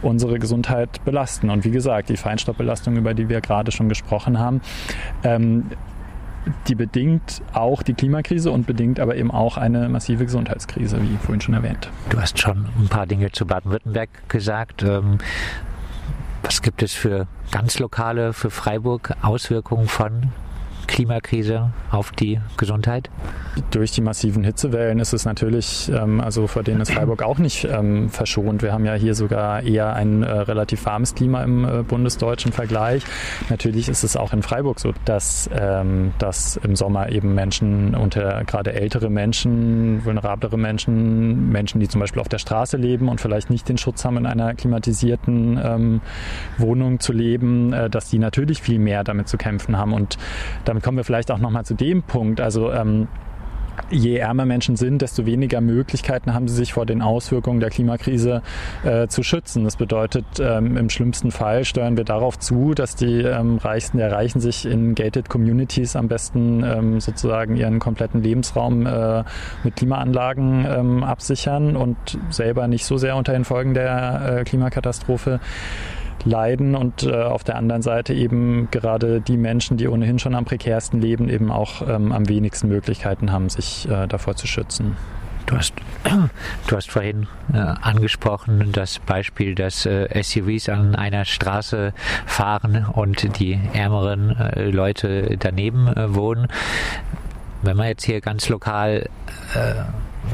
[0.01, 1.49] unsere Gesundheit belasten.
[1.49, 4.61] Und wie gesagt, die Feinstaubbelastung, über die wir gerade schon gesprochen haben,
[5.23, 5.65] ähm,
[6.67, 11.41] die bedingt auch die Klimakrise und bedingt aber eben auch eine massive Gesundheitskrise, wie vorhin
[11.41, 11.89] schon erwähnt.
[12.09, 14.83] Du hast schon ein paar Dinge zu Baden-Württemberg gesagt.
[14.83, 15.17] Ähm,
[16.43, 20.31] was gibt es für ganz lokale, für Freiburg Auswirkungen von
[20.87, 23.09] Klimakrise auf die Gesundheit?
[23.71, 27.65] Durch die massiven Hitzewellen ist es natürlich, ähm, also vor denen ist Freiburg auch nicht
[27.65, 28.61] ähm, verschont.
[28.61, 33.03] Wir haben ja hier sogar eher ein äh, relativ warmes Klima im äh, bundesdeutschen Vergleich.
[33.49, 38.43] Natürlich ist es auch in Freiburg so, dass, ähm, dass im Sommer eben Menschen unter
[38.45, 43.49] gerade ältere Menschen, vulnerablere Menschen, Menschen, die zum Beispiel auf der Straße leben und vielleicht
[43.49, 46.01] nicht den Schutz haben, in einer klimatisierten ähm,
[46.57, 49.93] Wohnung zu leben, äh, dass die natürlich viel mehr damit zu kämpfen haben.
[49.93, 50.17] Und
[50.65, 52.41] damit kommen wir vielleicht auch nochmal zu dem Punkt.
[52.41, 53.07] Also ähm,
[53.89, 58.41] je ärmer Menschen sind, desto weniger Möglichkeiten haben sie sich vor den Auswirkungen der Klimakrise
[58.83, 59.63] äh, zu schützen.
[59.63, 64.11] Das bedeutet, ähm, im schlimmsten Fall steuern wir darauf zu, dass die ähm, Reichsten der
[64.11, 69.23] Reichen sich in gated Communities am besten ähm, sozusagen ihren kompletten Lebensraum äh,
[69.63, 71.97] mit Klimaanlagen ähm, absichern und
[72.29, 75.39] selber nicht so sehr unter den Folgen der äh, Klimakatastrophe
[76.27, 80.45] leiden und äh, auf der anderen Seite eben gerade die Menschen, die ohnehin schon am
[80.45, 84.95] prekärsten leben, eben auch ähm, am wenigsten Möglichkeiten haben, sich äh, davor zu schützen.
[85.47, 85.73] Du hast,
[86.67, 91.93] du hast vorhin äh, angesprochen das Beispiel, dass äh, SUVs an einer Straße
[92.25, 96.47] fahren und die ärmeren äh, Leute daneben äh, wohnen.
[97.61, 99.09] Wenn man jetzt hier ganz lokal
[99.55, 99.73] äh,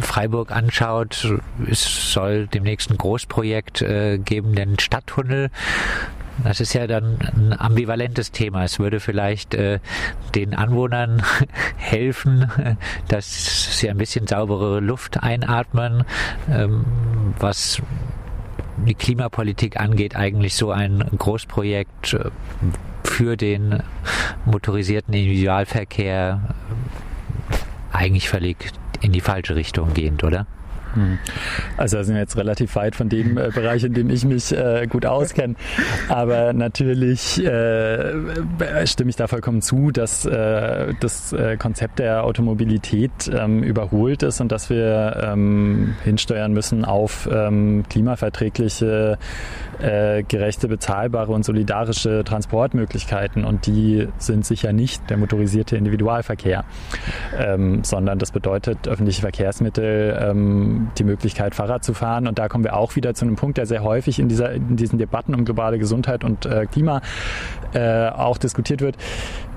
[0.02, 1.34] Freiburg anschaut,
[1.70, 5.50] es soll demnächst ein Großprojekt äh, geben, den Stadttunnel.
[6.44, 8.64] Das ist ja dann ein ambivalentes Thema.
[8.64, 9.80] Es würde vielleicht äh,
[10.34, 11.22] den Anwohnern
[11.78, 12.50] helfen,
[13.08, 16.06] dass sie ein bisschen saubere Luft einatmen,
[16.50, 16.86] ähm,
[17.38, 17.82] was
[18.78, 22.32] die Klimapolitik angeht, eigentlich so ein Großprojekt äh,
[23.04, 23.84] für den
[24.46, 26.42] motorisierten Individualverkehr
[27.92, 28.72] eigentlich völlig
[29.04, 30.48] in die falsche Richtung gehend, oder?
[30.94, 31.18] Hm.
[31.78, 34.52] Also da sind wir jetzt relativ weit von dem äh, Bereich, in dem ich mich
[34.52, 35.56] äh, gut auskenne.
[36.10, 43.12] Aber natürlich äh, stimme ich da vollkommen zu, dass äh, das äh, Konzept der Automobilität
[43.34, 49.18] ähm, überholt ist und dass wir ähm, hinsteuern müssen auf ähm, klimaverträgliche,
[49.80, 53.46] äh, gerechte, bezahlbare und solidarische Transportmöglichkeiten.
[53.46, 56.66] Und die sind sicher nicht der motorisierte Individualverkehr,
[57.38, 62.28] ähm, sondern das bedeutet öffentliche Verkehrsmittel ähm, die Möglichkeit, Fahrrad zu fahren.
[62.28, 64.76] Und da kommen wir auch wieder zu einem Punkt, der sehr häufig in, dieser, in
[64.76, 67.02] diesen Debatten um globale Gesundheit und äh, Klima
[67.74, 68.98] äh, auch diskutiert wird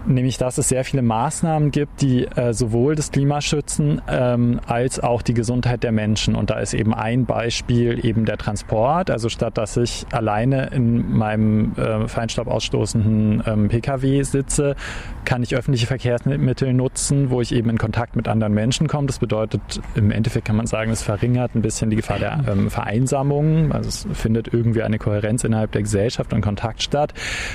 [0.07, 5.01] nämlich dass es sehr viele Maßnahmen gibt, die äh, sowohl das Klima schützen ähm, als
[5.01, 6.35] auch die Gesundheit der Menschen.
[6.35, 9.11] Und da ist eben ein Beispiel eben der Transport.
[9.11, 14.77] Also statt dass ich alleine in meinem äh, Feinstaub ausstoßenden ähm, Pkw sitze,
[15.25, 19.07] kann ich öffentliche Verkehrsmittel nutzen, wo ich eben in Kontakt mit anderen Menschen komme.
[19.07, 19.61] Das bedeutet,
[19.95, 23.73] im Endeffekt kann man sagen, es verringert ein bisschen die Gefahr der ähm, Vereinsamung.
[23.73, 27.13] Also es findet irgendwie eine Kohärenz innerhalb der Gesellschaft und Kontakt statt.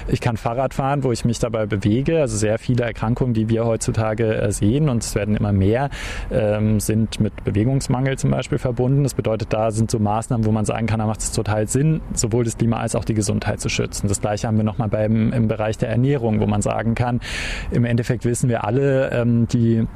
[0.08, 2.20] Ich kann Fahrrad fahren, wo ich mich dabei bewege.
[2.20, 5.90] Also sehr viele Erkrankungen, die wir heutzutage äh, sehen und es werden immer mehr,
[6.30, 9.04] ähm, sind mit Bewegungsmangel zum Beispiel verbunden.
[9.04, 12.02] Das bedeutet, da sind so Maßnahmen, wo man sagen kann, da macht es total Sinn,
[12.14, 14.10] sowohl das Klima als auch die Gesundheit zu schützen.
[14.10, 17.22] Das gleiche haben wir nochmal beim im Bereich der Ernährung, wo man sagen kann,
[17.72, 19.88] im Endeffekt wissen wir alle, ähm, die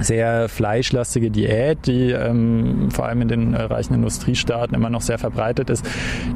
[0.00, 5.18] sehr fleischlastige Diät, die ähm, vor allem in den äh, reichen Industriestaaten immer noch sehr
[5.18, 5.86] verbreitet ist,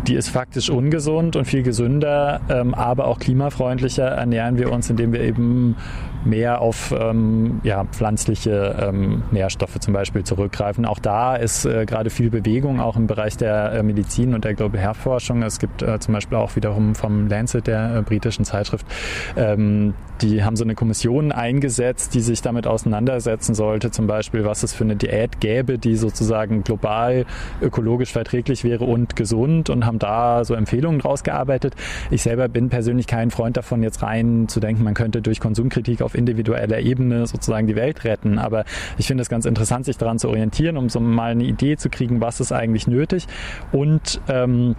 [0.06, 5.12] die ist faktisch ungesund und viel gesünder, ähm, aber auch klimafreundlicher ernähren wir uns, indem
[5.12, 5.76] wir eben
[6.24, 10.84] mehr auf ähm, ja, pflanzliche ähm, Nährstoffe zum Beispiel zurückgreifen.
[10.84, 14.54] Auch da ist äh, gerade viel Bewegung, auch im Bereich der äh, Medizin und der
[14.54, 15.42] Global Health Forschung.
[15.42, 18.86] Es gibt äh, zum Beispiel auch wiederum vom Lancet, der äh, britischen Zeitschrift,
[19.36, 24.62] ähm, die haben so eine Kommission eingesetzt, die sich damit auseinandersetzen sollte, zum Beispiel, was
[24.62, 27.24] es für eine Diät gäbe, die sozusagen global
[27.62, 31.74] ökologisch verträglich wäre und gesund und haben da so Empfehlungen draus gearbeitet.
[32.10, 36.02] Ich selber bin persönlich kein Freund davon, jetzt rein zu denken, man könnte durch Konsumkritik
[36.08, 38.38] auf individueller Ebene sozusagen die Welt retten.
[38.38, 38.64] Aber
[38.96, 41.90] ich finde es ganz interessant, sich daran zu orientieren, um so mal eine Idee zu
[41.90, 43.26] kriegen, was ist eigentlich nötig
[43.72, 44.74] und ähm,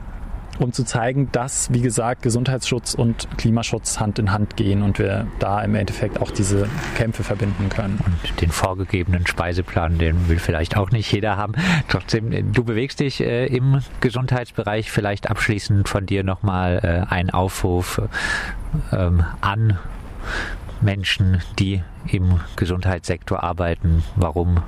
[0.57, 5.27] um zu zeigen, dass, wie gesagt, Gesundheitsschutz und Klimaschutz Hand in Hand gehen und wir
[5.38, 6.67] da im Endeffekt auch diese
[6.97, 7.99] Kämpfe verbinden können.
[8.05, 11.53] Und den vorgegebenen Speiseplan, den will vielleicht auch nicht jeder haben.
[11.88, 14.91] Trotzdem, du bewegst dich äh, im Gesundheitsbereich.
[14.91, 18.01] Vielleicht abschließend von dir nochmal äh, ein Aufruf
[18.91, 19.80] ähm, an
[20.82, 24.03] Menschen, die im Gesundheitssektor arbeiten.
[24.15, 24.63] Warum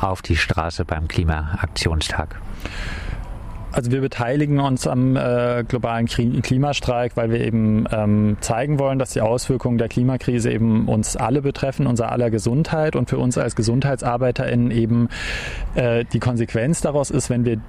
[0.00, 2.40] auf die Straße beim Klimaaktionstag?
[3.72, 9.12] Also wir beteiligen uns am äh, globalen Klimastreik, weil wir eben ähm, zeigen wollen, dass
[9.12, 13.54] die Auswirkungen der Klimakrise eben uns alle betreffen, unser aller Gesundheit und für uns als
[13.54, 15.08] GesundheitsarbeiterInnen eben
[15.76, 17.60] äh, die Konsequenz daraus ist, wenn wir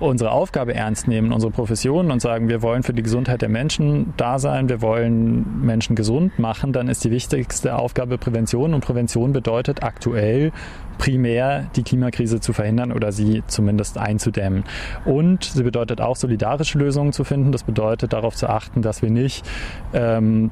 [0.00, 4.14] unsere Aufgabe ernst nehmen, unsere Profession und sagen, wir wollen für die Gesundheit der Menschen
[4.16, 9.32] da sein, wir wollen Menschen gesund machen, dann ist die wichtigste Aufgabe Prävention und Prävention
[9.32, 10.52] bedeutet aktuell
[10.98, 14.64] primär die Klimakrise zu verhindern oder sie zumindest einzudämmen.
[15.04, 17.52] Und sie bedeutet auch solidarische Lösungen zu finden.
[17.52, 19.46] Das bedeutet darauf zu achten, dass wir nicht
[19.94, 20.50] ähm,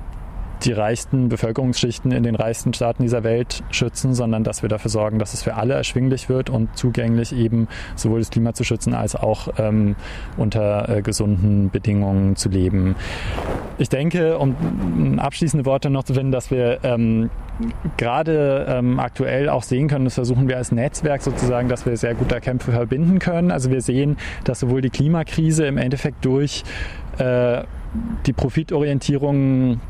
[0.65, 5.19] die reichsten Bevölkerungsschichten in den reichsten Staaten dieser Welt schützen, sondern dass wir dafür sorgen,
[5.19, 9.15] dass es für alle erschwinglich wird und zugänglich eben sowohl das Klima zu schützen als
[9.15, 9.97] auch ähm,
[10.37, 12.97] unter äh, gesunden Bedingungen zu leben.
[13.79, 17.31] Ich denke, um abschließende Worte noch zu finden, dass wir ähm,
[17.97, 22.15] gerade ähm, aktuell auch sehen können, das versuchen wir als Netzwerk sozusagen, dass wir sehr
[22.15, 23.51] gute Kämpfe verbinden können.
[23.51, 26.65] Also wir sehen, dass sowohl die Klimakrise im Endeffekt durch
[27.19, 27.63] äh,
[28.27, 29.81] die Profitorientierung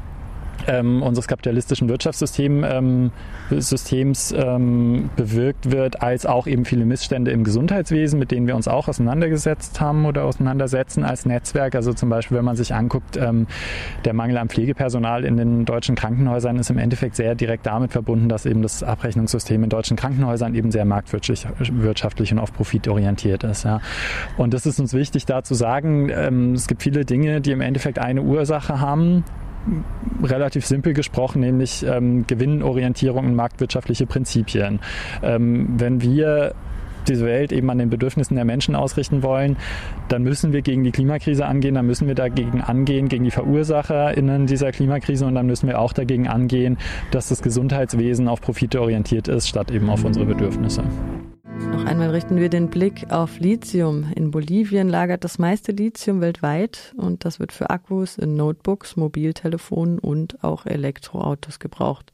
[0.67, 8.19] ähm, unseres kapitalistischen Wirtschaftssystems ähm, ähm, bewirkt wird, als auch eben viele Missstände im Gesundheitswesen,
[8.19, 11.75] mit denen wir uns auch auseinandergesetzt haben oder auseinandersetzen als Netzwerk.
[11.75, 13.47] Also zum Beispiel, wenn man sich anguckt, ähm,
[14.05, 18.29] der Mangel an Pflegepersonal in den deutschen Krankenhäusern ist im Endeffekt sehr direkt damit verbunden,
[18.29, 23.65] dass eben das Abrechnungssystem in deutschen Krankenhäusern eben sehr marktwirtschaftlich und auf Profit orientiert ist.
[23.65, 23.81] Ja.
[24.37, 27.61] Und das ist uns wichtig, da zu sagen, ähm, es gibt viele Dinge, die im
[27.61, 29.25] Endeffekt eine Ursache haben,
[30.23, 34.81] relativ simpel gesprochen, nämlich ähm, Gewinnorientierung und marktwirtschaftliche Prinzipien.
[35.23, 36.55] Ähm, wenn wir
[37.09, 39.57] diese Welt eben an den Bedürfnissen der Menschen ausrichten wollen,
[40.09, 44.47] dann müssen wir gegen die Klimakrise angehen, dann müssen wir dagegen angehen, gegen die VerursacherInnen
[44.47, 46.77] dieser Klimakrise und dann müssen wir auch dagegen angehen,
[47.11, 50.83] dass das Gesundheitswesen auf Profite orientiert ist, statt eben auf unsere Bedürfnisse.
[51.89, 54.12] Einmal richten wir den Blick auf Lithium.
[54.14, 59.99] In Bolivien lagert das meiste Lithium weltweit und das wird für Akkus in Notebooks, Mobiltelefonen
[59.99, 62.12] und auch Elektroautos gebraucht.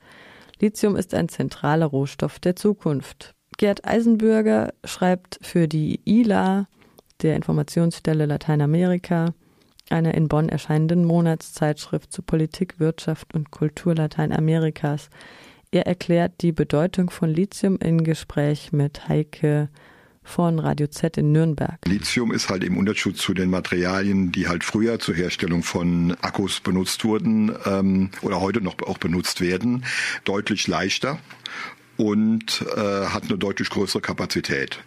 [0.61, 3.35] Lithium ist ein zentraler Rohstoff der Zukunft.
[3.59, 6.69] Gerd Eisenbürger schreibt für die ILA,
[7.23, 9.35] der Informationsstelle Lateinamerika,
[9.91, 15.11] einer in Bonn erscheinenden Monatszeitschrift zu Politik, Wirtschaft und Kultur Lateinamerikas.
[15.75, 19.69] Er erklärt die Bedeutung von Lithium in Gespräch mit Heike
[20.23, 21.81] von Radio Z in Nürnberg.
[21.85, 26.61] Lithium ist halt im Unterschied zu den Materialien, die halt früher zur Herstellung von Akkus
[26.61, 29.85] benutzt wurden ähm, oder heute noch auch benutzt werden,
[30.25, 31.19] deutlich leichter
[31.97, 34.79] und äh, hat eine deutlich größere Kapazität.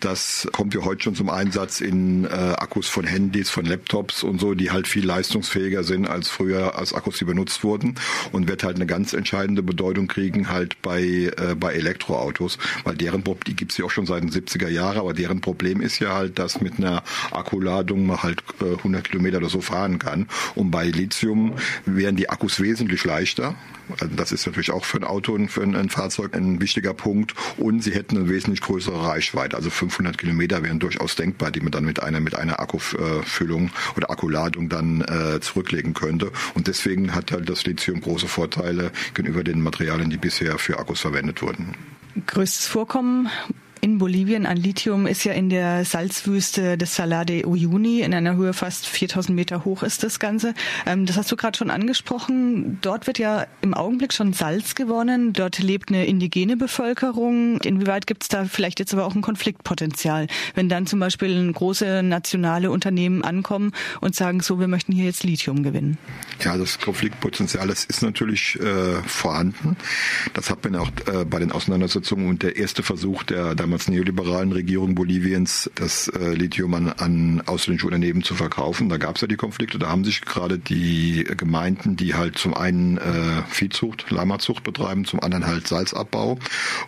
[0.00, 4.40] Das kommt ja heute schon zum Einsatz in äh, Akkus von Handys, von Laptops und
[4.40, 7.94] so, die halt viel leistungsfähiger sind als früher als Akkus, die benutzt wurden
[8.32, 13.22] und wird halt eine ganz entscheidende Bedeutung kriegen halt bei äh, bei Elektroautos, weil deren
[13.46, 16.38] die gibt's ja auch schon seit den 70er Jahren, aber deren Problem ist ja halt,
[16.38, 20.86] dass mit einer Akkuladung man halt äh, 100 Kilometer oder so fahren kann und bei
[20.86, 21.54] Lithium
[21.84, 23.54] wären die Akkus wesentlich leichter.
[24.00, 27.34] Also das ist natürlich auch für ein Auto und für ein Fahrzeug ein wichtiger Punkt.
[27.56, 29.56] Und sie hätten eine wesentlich größere Reichweite.
[29.56, 34.10] Also 500 Kilometer wären durchaus denkbar, die man dann mit einer, mit einer Akkufüllung oder
[34.10, 36.30] Akkuladung dann äh, zurücklegen könnte.
[36.54, 41.00] Und deswegen hat halt das Lithium große Vorteile gegenüber den Materialien, die bisher für Akkus
[41.00, 41.74] verwendet wurden.
[42.26, 43.28] Größtes Vorkommen
[43.80, 48.00] in Bolivien an Lithium ist ja in der Salzwüste des Salar de Uyuni.
[48.00, 50.54] In einer Höhe fast 4000 Meter hoch ist das Ganze.
[50.86, 52.78] Ähm, das hast du gerade schon angesprochen.
[52.80, 55.32] Dort wird ja im Augenblick schon Salz gewonnen.
[55.32, 57.60] Dort lebt eine indigene Bevölkerung.
[57.60, 62.02] Inwieweit gibt es da vielleicht jetzt aber auch ein Konfliktpotenzial, wenn dann zum Beispiel große
[62.02, 65.98] nationale Unternehmen ankommen und sagen, so, wir möchten hier jetzt Lithium gewinnen?
[66.42, 69.76] Ja, das Konfliktpotenzial, das ist natürlich äh, vorhanden.
[70.34, 74.50] Das hat man auch äh, bei den Auseinandersetzungen und der erste Versuch der damals neoliberalen
[74.52, 78.88] Regierung Boliviens das äh, Lithium an, an ausländische Unternehmen zu verkaufen.
[78.88, 79.78] Da gab es ja die Konflikte.
[79.78, 85.20] Da haben sich gerade die Gemeinden, die halt zum einen äh, Viehzucht, Lamazucht betreiben, zum
[85.20, 86.38] anderen halt Salzabbau.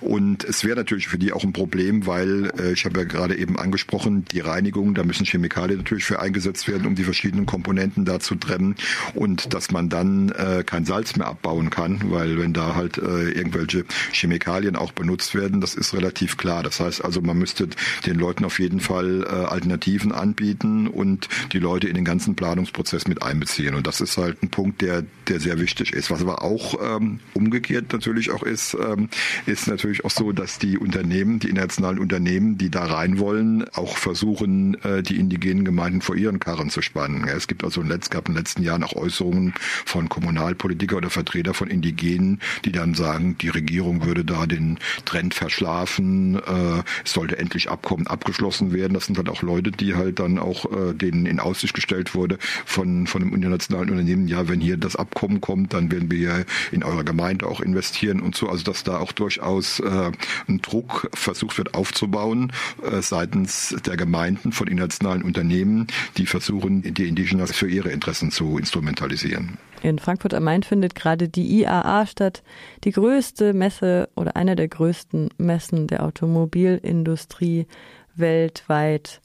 [0.01, 3.37] Und es wäre natürlich für die auch ein Problem, weil äh, ich habe ja gerade
[3.37, 8.07] eben angesprochen, die Reinigung, da müssen Chemikalien natürlich für eingesetzt werden, um die verschiedenen Komponenten
[8.07, 8.75] da zu trennen
[9.13, 13.33] und dass man dann äh, kein Salz mehr abbauen kann, weil wenn da halt äh,
[13.33, 16.63] irgendwelche Chemikalien auch benutzt werden, das ist relativ klar.
[16.71, 17.69] Das heißt also, man müsste
[18.07, 23.09] den Leuten auf jeden Fall äh, Alternativen anbieten und die Leute in den ganzen Planungsprozess
[23.09, 23.75] mit einbeziehen.
[23.75, 26.13] Und das ist halt ein Punkt, der, der sehr wichtig ist.
[26.13, 29.09] Was aber auch ähm, umgekehrt natürlich auch ist, ähm,
[29.47, 33.97] ist natürlich auch so, dass die Unternehmen, die internationalen Unternehmen, die da rein wollen, auch
[33.97, 37.25] versuchen, äh, die indigenen Gemeinden vor ihren Karren zu spannen.
[37.27, 39.55] Ja, es gibt also letzt, gab in den letzten Jahren auch Äußerungen
[39.85, 45.35] von Kommunalpolitiker oder Vertreter von Indigenen, die dann sagen, die Regierung würde da den Trend
[45.35, 48.95] verschlafen, äh, äh, es sollte endlich Abkommen abgeschlossen werden.
[48.95, 52.39] Das sind halt auch Leute, die halt dann auch äh, denen in Aussicht gestellt wurde
[52.65, 56.45] von, von einem internationalen Unternehmen, ja, wenn hier das Abkommen kommt, dann werden wir ja
[56.73, 58.49] in eurer Gemeinde auch investieren und so.
[58.49, 60.13] Also dass da auch durchaus äh,
[60.49, 62.53] ein Druck versucht wird aufzubauen
[62.83, 65.87] äh, seitens der Gemeinden von internationalen Unternehmen,
[66.17, 69.59] die versuchen, die Indigenas für ihre Interessen zu instrumentalisieren.
[69.83, 72.43] In Frankfurt am Main findet gerade die IAA statt,
[72.85, 77.67] die größte Messe oder eine der größten Messen der Automobilindustrie
[78.15, 79.21] weltweit.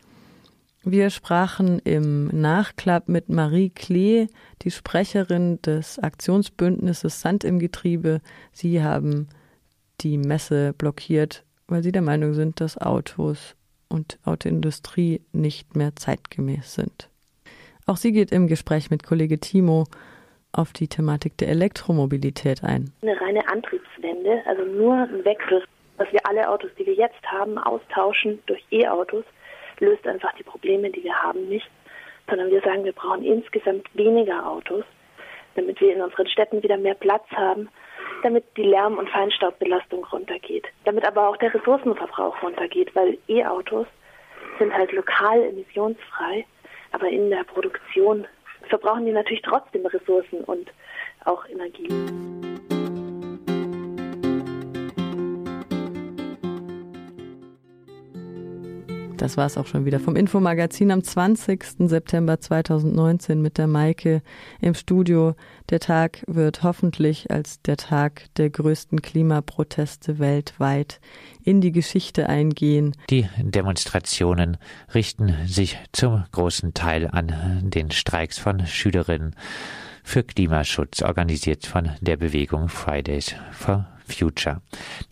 [0.84, 4.28] Wir sprachen im Nachklapp mit Marie Klee,
[4.62, 8.22] die Sprecherin des Aktionsbündnisses Sand im Getriebe.
[8.54, 9.28] Sie haben
[10.02, 13.56] die Messe blockiert, weil sie der Meinung sind, dass Autos
[13.90, 17.10] und Autoindustrie nicht mehr zeitgemäß sind.
[17.88, 19.86] Auch sie geht im Gespräch mit Kollege Timo
[20.58, 22.92] auf die Thematik der Elektromobilität ein.
[23.02, 25.64] Eine reine Antriebswende, also nur ein Wechsel,
[25.98, 29.24] dass wir alle Autos, die wir jetzt haben, austauschen durch E-Autos,
[29.80, 31.70] löst einfach die Probleme, die wir haben, nicht,
[32.30, 34.84] sondern wir sagen, wir brauchen insgesamt weniger Autos,
[35.56, 37.70] damit wir in unseren Städten wieder mehr Platz haben,
[38.24, 43.88] damit die Lärm- und Feinstaubbelastung runtergeht, damit aber auch der Ressourcenverbrauch runtergeht, weil E-Autos
[44.60, 46.46] sind halt lokal emissionsfrei,
[46.92, 48.26] aber in der Produktion
[48.68, 50.72] verbrauchen die natürlich trotzdem Ressourcen und
[51.26, 51.88] auch Energie.
[59.26, 61.90] Das war es auch schon wieder vom Infomagazin am 20.
[61.90, 64.22] September 2019 mit der Maike
[64.62, 65.34] im Studio.
[65.72, 71.00] Der Tag wird hoffentlich als der Tag der größten Klimaproteste weltweit
[71.44, 72.96] in die Geschichte eingehen.
[73.10, 74.58] Die Demonstrationen
[74.94, 79.36] richten sich zum großen Teil an den Streiks von Schülerinnen
[80.04, 84.62] für Klimaschutz, organisiert von der Bewegung Fridays for Future.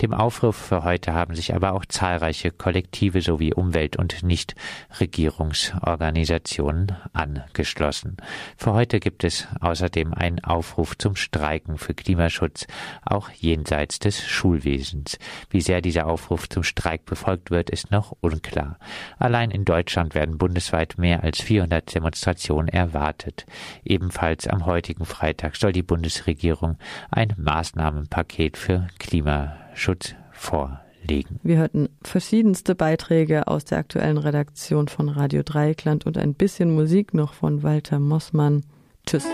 [0.00, 8.16] Dem Aufruf für heute haben sich aber auch zahlreiche Kollektive sowie Umwelt- und Nichtregierungsorganisationen angeschlossen.
[8.56, 12.68] Für heute gibt es außerdem einen Aufruf zum Streiken für Klimaschutz,
[13.04, 15.18] auch jenseits des Schulwesens.
[15.50, 18.78] Wie sehr dieser Aufruf zum Streik befolgt wird, ist noch unklar.
[19.18, 23.46] Allein in Deutschland werden bundesweit mehr als 400 Demonstrationen erwartet.
[23.84, 26.78] Ebenfalls am heutigen Freitag soll die Bundesregierung
[27.10, 31.40] ein Maßnahmenpaket für Klimaschutz vorlegen.
[31.42, 37.14] Wir hörten verschiedenste Beiträge aus der aktuellen Redaktion von Radio Dreieckland und ein bisschen Musik
[37.14, 38.62] noch von Walter Mossmann.
[39.06, 39.26] Tschüss.